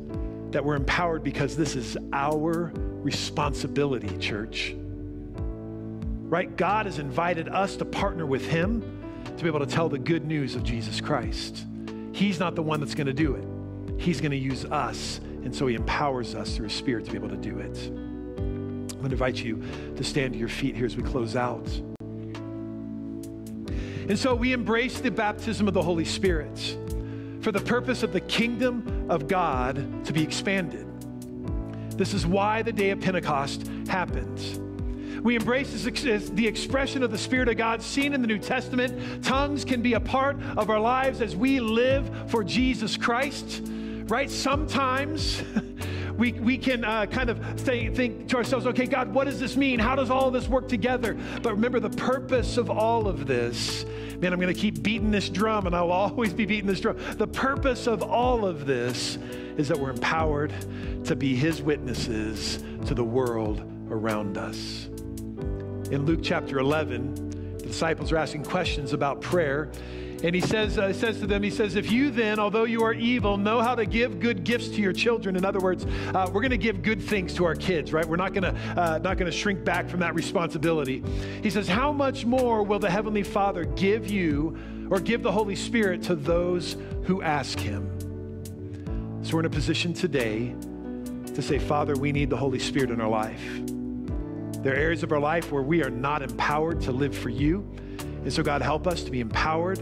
that 0.51 0.63
we're 0.63 0.75
empowered 0.75 1.23
because 1.23 1.55
this 1.55 1.75
is 1.75 1.97
our 2.13 2.71
responsibility, 2.75 4.17
church. 4.17 4.75
Right? 4.77 6.55
God 6.55 6.85
has 6.85 6.99
invited 6.99 7.49
us 7.49 7.75
to 7.77 7.85
partner 7.85 8.25
with 8.25 8.45
Him 8.45 8.81
to 9.37 9.43
be 9.43 9.49
able 9.49 9.59
to 9.59 9.65
tell 9.65 9.89
the 9.89 9.99
good 9.99 10.25
news 10.25 10.55
of 10.55 10.63
Jesus 10.63 10.99
Christ. 10.99 11.65
He's 12.11 12.39
not 12.39 12.55
the 12.55 12.63
one 12.63 12.79
that's 12.79 12.95
going 12.95 13.07
to 13.07 13.13
do 13.13 13.35
it, 13.35 14.01
He's 14.01 14.21
going 14.21 14.31
to 14.31 14.37
use 14.37 14.65
us. 14.65 15.19
And 15.43 15.55
so 15.55 15.67
He 15.67 15.75
empowers 15.75 16.35
us 16.35 16.55
through 16.55 16.65
His 16.65 16.73
Spirit 16.73 17.05
to 17.05 17.11
be 17.11 17.17
able 17.17 17.29
to 17.29 17.37
do 17.37 17.59
it. 17.59 17.77
I'm 17.87 19.01
going 19.01 19.09
to 19.09 19.11
invite 19.11 19.35
you 19.37 19.63
to 19.95 20.03
stand 20.03 20.33
to 20.33 20.39
your 20.39 20.49
feet 20.49 20.75
here 20.75 20.85
as 20.85 20.97
we 20.97 21.03
close 21.03 21.35
out. 21.35 21.67
And 24.09 24.17
so 24.17 24.33
we 24.33 24.53
embrace 24.53 24.99
the 24.99 25.11
baptism 25.11 25.67
of 25.67 25.73
the 25.73 25.81
Holy 25.81 26.05
Spirit 26.05 26.77
for 27.47 27.53
the 27.53 27.61
purpose 27.61 28.03
of 28.03 28.11
the 28.11 28.19
kingdom 28.19 29.05
of 29.07 29.29
God 29.29 30.03
to 30.03 30.11
be 30.11 30.21
expanded. 30.21 30.85
This 31.97 32.13
is 32.13 32.27
why 32.27 32.61
the 32.61 32.73
day 32.73 32.89
of 32.89 32.99
Pentecost 32.99 33.65
happens. 33.87 34.59
We 35.23 35.37
embrace 35.37 35.71
the 35.71 36.45
expression 36.45 37.03
of 37.03 37.11
the 37.11 37.17
Spirit 37.17 37.47
of 37.47 37.55
God 37.55 37.81
seen 37.81 38.11
in 38.11 38.21
the 38.21 38.27
New 38.27 38.37
Testament. 38.37 39.23
Tongues 39.23 39.63
can 39.63 39.81
be 39.81 39.93
a 39.93 39.99
part 40.01 40.35
of 40.57 40.69
our 40.69 40.81
lives 40.81 41.21
as 41.21 41.37
we 41.37 41.61
live 41.61 42.11
for 42.29 42.43
Jesus 42.43 42.97
Christ, 42.97 43.61
right? 44.09 44.29
Sometimes 44.29 45.41
we, 46.17 46.33
we 46.33 46.57
can 46.57 46.83
uh, 46.83 47.05
kind 47.05 47.29
of 47.29 47.59
say, 47.59 47.89
think 47.89 48.27
to 48.29 48.37
ourselves, 48.37 48.65
okay, 48.67 48.85
God, 48.85 49.13
what 49.13 49.25
does 49.25 49.39
this 49.39 49.55
mean? 49.55 49.79
How 49.79 49.95
does 49.95 50.09
all 50.09 50.31
this 50.31 50.47
work 50.47 50.67
together? 50.67 51.17
But 51.41 51.53
remember, 51.53 51.79
the 51.79 51.91
purpose 51.91 52.57
of 52.57 52.69
all 52.69 53.07
of 53.07 53.27
this 53.27 53.85
man, 54.19 54.33
I'm 54.33 54.39
going 54.39 54.53
to 54.53 54.59
keep 54.59 54.81
beating 54.81 55.11
this 55.11 55.29
drum 55.29 55.67
and 55.67 55.75
I 55.75 55.81
will 55.81 55.91
always 55.93 56.33
be 56.33 56.45
beating 56.45 56.67
this 56.67 56.79
drum. 56.79 56.97
The 57.17 57.27
purpose 57.27 57.87
of 57.87 58.01
all 58.01 58.45
of 58.45 58.65
this 58.65 59.17
is 59.57 59.67
that 59.67 59.77
we're 59.77 59.91
empowered 59.91 60.53
to 61.05 61.15
be 61.15 61.35
his 61.35 61.61
witnesses 61.61 62.63
to 62.87 62.93
the 62.93 63.03
world 63.03 63.63
around 63.89 64.37
us. 64.37 64.85
In 65.91 66.05
Luke 66.05 66.19
chapter 66.23 66.59
11, 66.59 67.57
the 67.57 67.67
disciples 67.67 68.11
are 68.11 68.17
asking 68.17 68.43
questions 68.43 68.93
about 68.93 69.21
prayer. 69.21 69.71
And 70.23 70.33
he 70.33 70.41
says, 70.41 70.79
uh, 70.79 70.91
says 70.93 71.19
to 71.19 71.27
them, 71.27 71.43
he 71.43 71.51
says, 71.51 71.75
if 71.75 71.91
you 71.91 72.09
then, 72.09 72.39
although 72.39 72.63
you 72.63 72.81
are 72.83 72.93
evil, 72.93 73.37
know 73.37 73.61
how 73.61 73.75
to 73.75 73.85
give 73.85 74.19
good 74.19 74.43
gifts 74.43 74.69
to 74.69 74.81
your 74.81 74.93
children. 74.93 75.35
In 75.35 75.45
other 75.45 75.59
words, 75.59 75.85
uh, 75.85 76.27
we're 76.33 76.41
going 76.41 76.49
to 76.49 76.57
give 76.57 76.81
good 76.81 77.01
things 77.01 77.35
to 77.35 77.45
our 77.45 77.53
kids, 77.53 77.93
right? 77.93 78.03
We're 78.03 78.15
not 78.15 78.33
going 78.33 78.43
to 78.43 78.81
uh, 78.81 78.97
not 78.97 79.17
going 79.17 79.31
to 79.31 79.37
shrink 79.37 79.63
back 79.63 79.87
from 79.87 79.99
that 79.99 80.15
responsibility. 80.15 81.03
He 81.43 81.51
says, 81.51 81.67
how 81.67 81.91
much 81.91 82.25
more 82.25 82.63
will 82.63 82.79
the 82.79 82.89
heavenly 82.89 83.21
Father 83.21 83.65
give 83.65 84.09
you, 84.09 84.57
or 84.89 84.99
give 84.99 85.21
the 85.21 85.31
Holy 85.31 85.55
Spirit 85.55 86.01
to 86.03 86.15
those 86.15 86.77
who 87.03 87.21
ask 87.21 87.59
Him? 87.59 87.87
So 89.21 89.33
we're 89.33 89.41
in 89.41 89.45
a 89.45 89.49
position 89.51 89.93
today 89.93 90.55
to 91.35 91.41
say, 91.43 91.59
Father, 91.59 91.93
we 91.93 92.11
need 92.11 92.31
the 92.31 92.37
Holy 92.37 92.59
Spirit 92.59 92.89
in 92.89 92.99
our 93.01 93.09
life. 93.09 93.43
There 94.63 94.73
are 94.73 94.77
areas 94.77 95.03
of 95.03 95.11
our 95.11 95.19
life 95.19 95.51
where 95.51 95.61
we 95.61 95.83
are 95.83 95.91
not 95.91 96.23
empowered 96.23 96.81
to 96.81 96.91
live 96.91 97.15
for 97.15 97.29
you. 97.29 97.69
And 97.99 98.33
so, 98.33 98.41
God, 98.41 98.63
help 98.63 98.87
us 98.87 99.03
to 99.03 99.11
be 99.11 99.19
empowered 99.19 99.79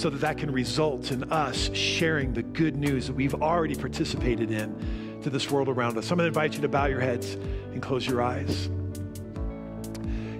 so 0.00 0.08
that 0.08 0.22
that 0.22 0.38
can 0.38 0.50
result 0.50 1.12
in 1.12 1.30
us 1.30 1.70
sharing 1.74 2.32
the 2.32 2.42
good 2.42 2.74
news 2.74 3.06
that 3.06 3.12
we've 3.12 3.34
already 3.34 3.74
participated 3.74 4.50
in 4.50 5.20
to 5.22 5.28
this 5.28 5.50
world 5.50 5.68
around 5.68 5.98
us. 5.98 6.10
I'm 6.10 6.16
going 6.16 6.24
to 6.24 6.28
invite 6.28 6.54
you 6.54 6.62
to 6.62 6.68
bow 6.70 6.86
your 6.86 7.00
heads 7.00 7.34
and 7.34 7.82
close 7.82 8.06
your 8.06 8.22
eyes. 8.22 8.70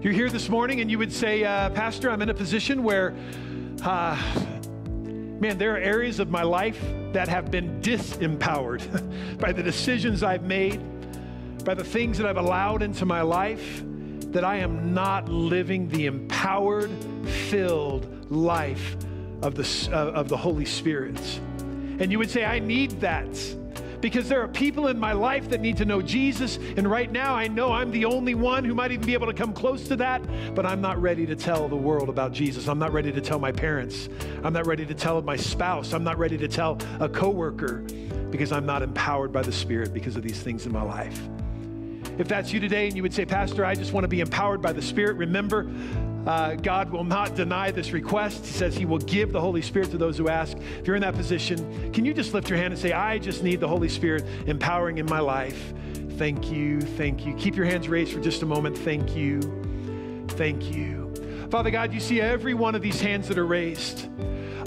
You're 0.00 0.14
here 0.14 0.30
this 0.30 0.48
morning 0.48 0.80
and 0.80 0.90
you 0.90 0.96
would 0.96 1.12
say, 1.12 1.44
uh, 1.44 1.68
Pastor, 1.70 2.10
I'm 2.10 2.22
in 2.22 2.30
a 2.30 2.34
position 2.34 2.82
where, 2.82 3.14
uh, 3.84 4.16
man, 4.94 5.58
there 5.58 5.74
are 5.74 5.78
areas 5.78 6.20
of 6.20 6.30
my 6.30 6.42
life 6.42 6.82
that 7.12 7.28
have 7.28 7.50
been 7.50 7.82
disempowered 7.82 9.38
by 9.38 9.52
the 9.52 9.62
decisions 9.62 10.22
I've 10.22 10.44
made, 10.44 10.80
by 11.66 11.74
the 11.74 11.84
things 11.84 12.16
that 12.16 12.26
I've 12.26 12.38
allowed 12.38 12.80
into 12.80 13.04
my 13.04 13.20
life, 13.20 13.82
that 14.32 14.42
I 14.42 14.56
am 14.56 14.94
not 14.94 15.28
living 15.28 15.86
the 15.90 16.06
empowered, 16.06 16.90
filled 17.50 18.30
life 18.30 18.96
of 19.42 19.54
the, 19.54 19.90
uh, 19.92 20.12
of 20.12 20.28
the 20.28 20.36
Holy 20.36 20.64
Spirit. 20.64 21.18
And 21.98 22.10
you 22.10 22.18
would 22.18 22.30
say, 22.30 22.44
I 22.44 22.58
need 22.58 23.00
that. 23.00 23.28
because 24.00 24.28
there 24.28 24.40
are 24.42 24.48
people 24.48 24.88
in 24.88 24.98
my 24.98 25.12
life 25.12 25.48
that 25.50 25.60
need 25.60 25.76
to 25.78 25.84
know 25.84 26.00
Jesus. 26.00 26.58
And 26.76 26.90
right 26.90 27.10
now, 27.10 27.34
I 27.34 27.48
know 27.48 27.72
I'm 27.72 27.90
the 27.90 28.04
only 28.06 28.34
one 28.34 28.64
who 28.64 28.74
might 28.74 28.92
even 28.92 29.04
be 29.04 29.14
able 29.14 29.26
to 29.26 29.34
come 29.34 29.52
close 29.52 29.86
to 29.88 29.96
that, 29.96 30.22
but 30.54 30.64
I'm 30.64 30.80
not 30.80 31.00
ready 31.00 31.26
to 31.26 31.36
tell 31.36 31.68
the 31.68 31.76
world 31.76 32.08
about 32.08 32.32
Jesus. 32.32 32.68
I'm 32.68 32.78
not 32.78 32.92
ready 32.92 33.12
to 33.12 33.20
tell 33.20 33.38
my 33.38 33.52
parents. 33.52 34.08
I'm 34.42 34.52
not 34.52 34.66
ready 34.66 34.86
to 34.86 34.94
tell 34.94 35.20
my 35.22 35.36
spouse. 35.36 35.92
I'm 35.92 36.04
not 36.04 36.18
ready 36.18 36.38
to 36.38 36.48
tell 36.48 36.78
a 36.98 37.08
coworker 37.08 37.78
because 38.30 38.52
I'm 38.52 38.66
not 38.66 38.82
empowered 38.82 39.32
by 39.32 39.42
the 39.42 39.52
Spirit 39.52 39.92
because 39.92 40.16
of 40.16 40.22
these 40.22 40.40
things 40.40 40.66
in 40.66 40.72
my 40.72 40.82
life. 40.82 41.20
If 42.18 42.28
that's 42.28 42.52
you 42.52 42.60
today 42.60 42.86
and 42.86 42.96
you 42.96 43.02
would 43.02 43.14
say, 43.14 43.24
Pastor, 43.24 43.64
I 43.64 43.74
just 43.74 43.92
want 43.92 44.04
to 44.04 44.08
be 44.08 44.20
empowered 44.20 44.60
by 44.60 44.72
the 44.72 44.82
Spirit, 44.82 45.16
remember, 45.16 45.70
uh, 46.26 46.54
God 46.56 46.90
will 46.90 47.04
not 47.04 47.34
deny 47.34 47.70
this 47.70 47.92
request. 47.92 48.44
He 48.44 48.52
says 48.52 48.76
He 48.76 48.84
will 48.84 48.98
give 48.98 49.32
the 49.32 49.40
Holy 49.40 49.62
Spirit 49.62 49.90
to 49.92 49.98
those 49.98 50.18
who 50.18 50.28
ask. 50.28 50.56
If 50.78 50.86
you're 50.86 50.96
in 50.96 51.02
that 51.02 51.14
position, 51.14 51.92
can 51.92 52.04
you 52.04 52.12
just 52.12 52.34
lift 52.34 52.48
your 52.48 52.58
hand 52.58 52.72
and 52.72 52.80
say, 52.80 52.92
I 52.92 53.18
just 53.18 53.42
need 53.42 53.60
the 53.60 53.68
Holy 53.68 53.88
Spirit 53.88 54.24
empowering 54.46 54.98
in 54.98 55.06
my 55.06 55.20
life? 55.20 55.72
Thank 56.18 56.50
you. 56.50 56.80
Thank 56.80 57.24
you. 57.24 57.34
Keep 57.34 57.56
your 57.56 57.66
hands 57.66 57.88
raised 57.88 58.12
for 58.12 58.20
just 58.20 58.42
a 58.42 58.46
moment. 58.46 58.76
Thank 58.76 59.16
you. 59.16 59.40
Thank 60.28 60.74
you. 60.74 61.12
Father 61.50 61.70
God, 61.70 61.92
you 61.92 62.00
see 62.00 62.20
every 62.20 62.54
one 62.54 62.74
of 62.74 62.82
these 62.82 63.00
hands 63.00 63.26
that 63.28 63.38
are 63.38 63.46
raised. 63.46 64.08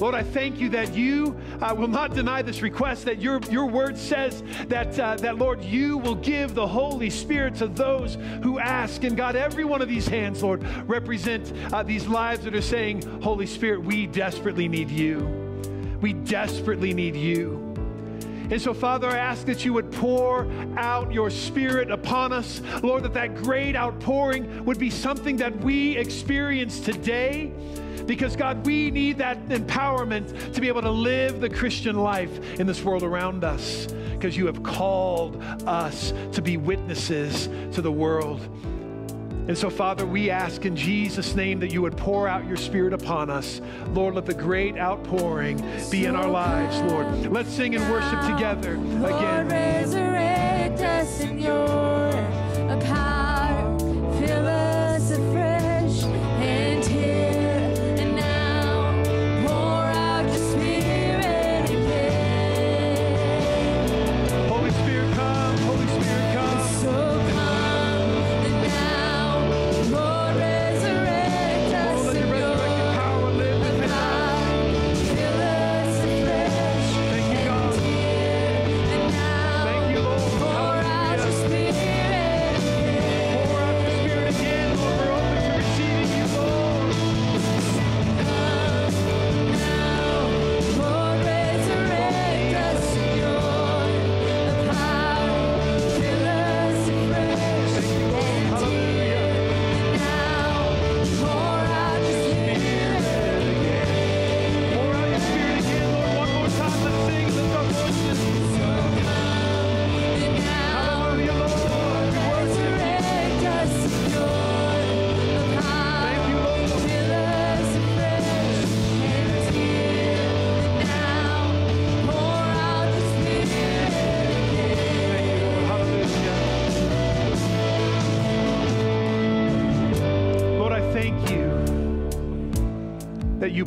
Lord, 0.04 0.16
I 0.16 0.24
thank 0.24 0.60
you 0.60 0.68
that 0.68 0.94
you 0.94 1.34
uh, 1.62 1.74
will 1.74 1.88
not 1.88 2.14
deny 2.14 2.42
this 2.42 2.62
request, 2.62 3.06
that 3.06 3.22
your, 3.22 3.40
your 3.50 3.68
word 3.68 3.98
says 3.98 4.44
that, 4.68 5.00
uh, 5.00 5.16
that, 5.16 5.38
Lord, 5.38 5.64
you 5.64 5.98
will 5.98 6.16
give 6.16 6.56
the 6.56 6.68
Holy 6.68 7.10
Spirit 7.10 7.56
to 7.56 7.68
those 7.68 8.18
who 8.44 8.60
ask. 8.60 9.06
And 9.06 9.16
God, 9.16 9.38
every 9.38 9.64
one 9.64 9.82
of 9.82 9.88
these 9.88 10.06
hands, 10.06 10.44
Lord, 10.44 10.62
represent 10.90 11.54
uh, 11.72 11.84
these 11.84 12.06
lives 12.06 12.44
that 12.44 12.54
are 12.54 12.62
saying, 12.62 13.22
Holy 13.22 13.46
Spirit, 13.46 13.82
we 13.86 14.06
desperately 14.06 14.68
need 14.68 14.90
you. 14.90 15.20
We 16.02 16.12
desperately 16.12 16.94
need 16.94 17.16
you. 17.16 17.74
And 18.52 18.62
so, 18.62 18.74
Father, 18.74 19.08
I 19.08 19.20
ask 19.20 19.46
that 19.46 19.64
you 19.64 19.72
would 19.72 19.90
pour 19.90 20.52
out 20.76 21.14
your 21.14 21.30
Spirit 21.30 21.90
upon 21.90 22.34
us. 22.34 22.62
Lord, 22.84 23.04
that 23.04 23.14
that 23.14 23.36
great 23.36 23.78
outpouring 23.78 24.66
would 24.66 24.80
be 24.80 24.90
something 24.90 25.38
that 25.38 25.58
we 25.60 25.96
experience 25.96 26.82
today 26.82 27.54
because, 28.06 28.36
God, 28.36 28.66
we 28.66 28.92
need 28.92 29.18
that 29.20 29.48
empowerment 29.50 30.54
to 30.54 30.62
be 30.62 30.68
able 30.68 30.82
to 30.82 30.92
live 30.92 31.42
the 31.42 31.50
Christian 31.50 31.96
life 31.96 32.60
in 32.60 32.68
this 32.68 32.84
world 32.84 33.04
around 33.04 33.44
us 33.44 33.88
because 34.12 34.38
you 34.38 34.46
have 34.46 34.64
called 34.64 35.42
us 35.66 36.14
to 36.32 36.42
be 36.42 36.58
witnesses 36.58 37.48
to 37.76 37.82
the 37.82 37.92
world. 37.92 38.42
And 39.48 39.58
so, 39.58 39.70
Father, 39.70 40.06
we 40.06 40.30
ask 40.30 40.66
in 40.66 40.74
Jesus' 40.74 41.36
name 41.36 41.60
that 41.60 41.74
you 41.74 41.82
would 41.82 41.98
pour 41.98 42.30
out 42.30 42.48
your 42.48 42.56
Spirit 42.56 42.94
upon 42.94 43.30
us. 43.30 43.60
Lord, 43.90 44.16
let 44.16 44.26
the 44.26 44.34
great 44.34 44.78
outpouring 44.78 45.62
be 45.92 46.06
in 46.06 46.16
our 46.16 46.30
lives, 46.30 46.80
Lord. 46.90 47.30
Let's 47.30 47.50
sing 47.50 47.76
and 47.76 47.92
worship 47.92 48.22
together 48.22 48.76
again. 48.76 49.50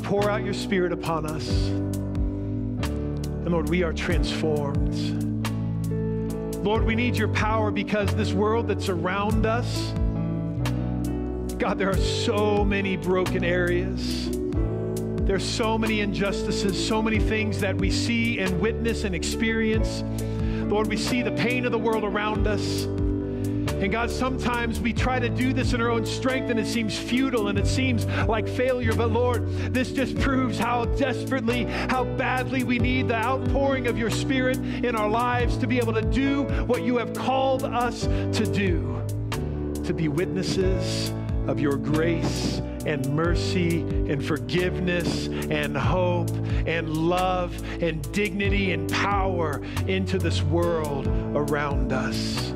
Pour 0.07 0.31
out 0.31 0.45
your 0.45 0.55
Spirit 0.55 0.92
upon 0.92 1.27
us. 1.27 1.49
And 1.49 3.51
Lord, 3.51 3.69
we 3.69 3.83
are 3.83 3.92
transformed. 3.92 4.95
Lord, 6.64 6.85
we 6.85 6.95
need 6.95 7.16
your 7.16 7.27
power 7.29 7.73
because 7.73 8.14
this 8.14 8.33
world 8.33 8.69
that's 8.69 8.88
around 8.88 9.47
us, 9.47 9.90
God, 11.59 11.77
there 11.77 11.90
are 11.90 11.97
so 11.97 12.64
many 12.64 12.97
broken 12.97 13.42
areas. 13.42 14.31
There's 15.27 15.45
so 15.45 15.77
many 15.77 16.03
injustices, 16.03 16.87
so 16.87 17.03
many 17.03 17.19
things 17.19 17.59
that 17.59 17.77
we 17.77 17.90
see 17.90 18.38
and 18.38 18.61
witness 18.61 19.03
and 19.03 19.12
experience. 19.12 20.05
Lord, 20.71 20.87
we 20.87 20.97
see 20.97 21.23
the 21.23 21.33
pain 21.33 21.66
of 21.66 21.73
the 21.73 21.79
world 21.79 22.05
around 22.05 22.47
us. 22.47 22.87
And 23.81 23.93
God, 23.93 24.11
sometimes 24.11 24.81
we 24.81 24.93
try 24.93 25.19
to 25.19 25.29
do 25.29 25.53
this 25.53 25.73
in 25.73 25.81
our 25.81 25.91
own 25.91 26.07
strength 26.07 26.51
and 26.51 26.59
it 26.59 26.67
seems 26.67 26.99
futile 26.99 27.49
and 27.49 27.59
it 27.59 27.67
seems 27.67 28.07
like 28.27 28.49
failure. 28.49 28.95
But 28.95 29.12
Lord, 29.12 29.49
this 29.73 29.93
just 29.93 30.19
proves 30.19 30.59
how 30.59 30.87
desperately, 30.87 31.65
how 31.65 32.05
badly 32.05 32.65
we 32.65 32.79
need 32.79 33.09
the 33.09 33.17
outpouring 33.17 33.87
of 33.87 33.99
your 33.99 34.11
Spirit 34.11 34.57
in 34.57 34.97
our 34.97 35.09
lives 35.09 35.57
to 35.59 35.67
be 35.67 35.79
able 35.79 35.93
to 35.93 36.03
do 36.03 36.45
what 36.65 36.83
you 36.83 36.97
have 36.97 37.12
called 37.12 37.65
us 37.65 38.03
to 38.03 38.47
do 38.47 38.97
to 39.85 39.95
be 39.95 40.09
witnesses 40.09 41.12
of 41.47 41.61
your 41.61 41.77
grace 41.77 42.61
and 42.87 43.09
mercy 43.15 43.81
and 43.81 44.25
forgiveness 44.25 45.29
and 45.29 45.77
hope 45.77 46.31
and 46.67 46.89
love 46.97 47.61
and 47.81 48.11
dignity 48.12 48.73
and 48.73 48.91
power 48.91 49.62
into 49.87 50.19
this 50.19 50.43
world 50.43 51.07
around 51.37 51.93
us. 51.93 52.53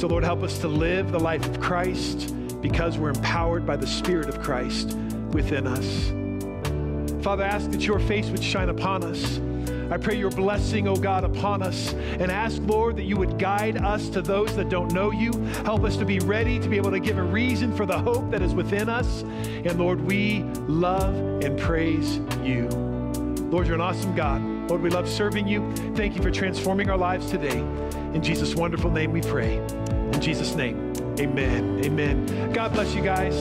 So, 0.00 0.06
Lord, 0.06 0.24
help 0.24 0.42
us 0.42 0.58
to 0.60 0.66
live 0.66 1.12
the 1.12 1.20
life 1.20 1.44
of 1.44 1.60
Christ 1.60 2.34
because 2.62 2.96
we're 2.96 3.10
empowered 3.10 3.66
by 3.66 3.76
the 3.76 3.86
Spirit 3.86 4.30
of 4.30 4.40
Christ 4.40 4.96
within 5.32 5.66
us. 5.66 6.06
Father, 7.22 7.44
I 7.44 7.48
ask 7.48 7.70
that 7.70 7.82
your 7.82 7.98
face 7.98 8.30
would 8.30 8.42
shine 8.42 8.70
upon 8.70 9.04
us. 9.04 9.40
I 9.90 9.98
pray 9.98 10.16
your 10.16 10.30
blessing, 10.30 10.88
O 10.88 10.96
God, 10.96 11.24
upon 11.24 11.62
us. 11.62 11.92
And 11.92 12.30
ask, 12.30 12.62
Lord, 12.62 12.96
that 12.96 13.02
you 13.02 13.18
would 13.18 13.38
guide 13.38 13.76
us 13.76 14.08
to 14.08 14.22
those 14.22 14.56
that 14.56 14.70
don't 14.70 14.90
know 14.94 15.10
you. 15.10 15.32
Help 15.66 15.84
us 15.84 15.98
to 15.98 16.06
be 16.06 16.18
ready 16.20 16.58
to 16.58 16.68
be 16.70 16.78
able 16.78 16.92
to 16.92 17.00
give 17.00 17.18
a 17.18 17.22
reason 17.22 17.76
for 17.76 17.84
the 17.84 17.98
hope 17.98 18.30
that 18.30 18.40
is 18.40 18.54
within 18.54 18.88
us. 18.88 19.20
And 19.20 19.78
Lord, 19.78 20.00
we 20.00 20.44
love 20.66 21.14
and 21.44 21.60
praise 21.60 22.20
you. 22.42 22.68
Lord, 23.50 23.66
you're 23.66 23.74
an 23.74 23.82
awesome 23.82 24.14
God. 24.14 24.59
Lord, 24.70 24.82
we 24.82 24.90
love 24.90 25.08
serving 25.08 25.48
you. 25.48 25.68
Thank 25.96 26.14
you 26.14 26.22
for 26.22 26.30
transforming 26.30 26.90
our 26.90 26.96
lives 26.96 27.28
today. 27.28 27.58
In 28.14 28.22
Jesus' 28.22 28.54
wonderful 28.54 28.88
name 28.88 29.10
we 29.10 29.20
pray. 29.20 29.56
In 29.56 30.20
Jesus' 30.20 30.54
name, 30.54 30.92
amen. 31.18 31.84
Amen. 31.84 32.52
God 32.52 32.72
bless 32.72 32.94
you 32.94 33.02
guys. 33.02 33.34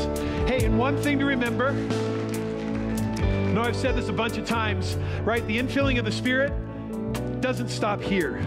Hey, 0.49 0.65
and 0.65 0.79
one 0.79 0.97
thing 0.97 1.19
to 1.19 1.25
remember. 1.25 1.67
I 1.67 3.51
know 3.51 3.61
I've 3.61 3.75
said 3.75 3.95
this 3.95 4.09
a 4.09 4.13
bunch 4.13 4.39
of 4.39 4.47
times, 4.47 4.97
right? 5.21 5.45
The 5.45 5.59
infilling 5.59 5.99
of 5.99 6.05
the 6.05 6.11
Spirit 6.11 6.51
doesn't 7.41 7.69
stop 7.69 8.01
here. 8.01 8.39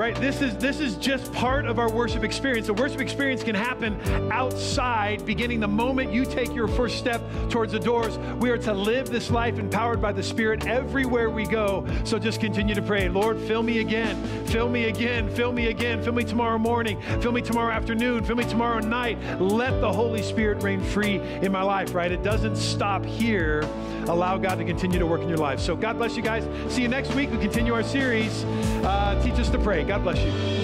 Right? 0.00 0.16
This 0.16 0.40
is 0.40 0.56
this 0.56 0.80
is 0.80 0.96
just 0.96 1.30
part 1.30 1.66
of 1.66 1.78
our 1.78 1.92
worship 1.92 2.24
experience. 2.24 2.68
The 2.68 2.72
worship 2.72 3.02
experience 3.02 3.42
can 3.42 3.54
happen 3.54 4.00
outside, 4.32 5.26
beginning 5.26 5.60
the 5.60 5.68
moment 5.68 6.10
you 6.10 6.24
take 6.24 6.54
your 6.54 6.68
first 6.68 6.96
step 6.96 7.20
towards 7.50 7.72
the 7.72 7.78
doors. 7.78 8.16
We 8.40 8.48
are 8.48 8.56
to 8.56 8.72
live 8.72 9.10
this 9.10 9.30
life 9.30 9.58
empowered 9.58 10.00
by 10.00 10.12
the 10.12 10.22
Spirit 10.22 10.66
everywhere 10.66 11.28
we 11.28 11.44
go. 11.44 11.86
So 12.04 12.18
just 12.18 12.40
continue 12.40 12.74
to 12.74 12.80
pray, 12.80 13.10
Lord, 13.10 13.38
fill 13.40 13.62
me 13.62 13.80
again, 13.80 14.16
fill 14.46 14.70
me 14.70 14.84
again, 14.84 15.28
fill 15.28 15.52
me 15.52 15.66
again, 15.66 16.02
fill 16.02 16.14
me 16.14 16.24
tomorrow 16.24 16.56
morning, 16.56 16.98
fill 17.20 17.32
me 17.32 17.42
tomorrow 17.42 17.70
afternoon, 17.70 18.24
fill 18.24 18.36
me 18.36 18.44
tomorrow 18.44 18.78
night. 18.78 19.18
Let 19.38 19.82
the 19.82 19.92
Holy 19.92 20.22
Spirit 20.22 20.62
reign 20.62 20.82
free 20.82 21.20
in 21.42 21.52
my 21.52 21.62
life, 21.62 21.94
right? 21.94 22.10
It 22.10 22.22
doesn't 22.22 22.56
stop 22.56 23.04
here. 23.04 23.68
Allow 24.08 24.38
God 24.38 24.56
to 24.56 24.64
continue 24.64 24.98
to 24.98 25.06
work 25.06 25.20
in 25.20 25.28
your 25.28 25.38
life. 25.38 25.60
So 25.60 25.76
God 25.76 25.98
bless 25.98 26.16
you 26.16 26.22
guys. 26.22 26.48
See 26.72 26.80
you 26.80 26.88
next 26.88 27.14
week. 27.14 27.30
We 27.30 27.36
continue 27.36 27.74
our 27.74 27.82
series. 27.82 28.44
Uh, 28.82 29.20
teach 29.22 29.34
us 29.34 29.50
to 29.50 29.58
pray. 29.58 29.84
God 29.90 30.04
bless 30.04 30.24
you. 30.24 30.59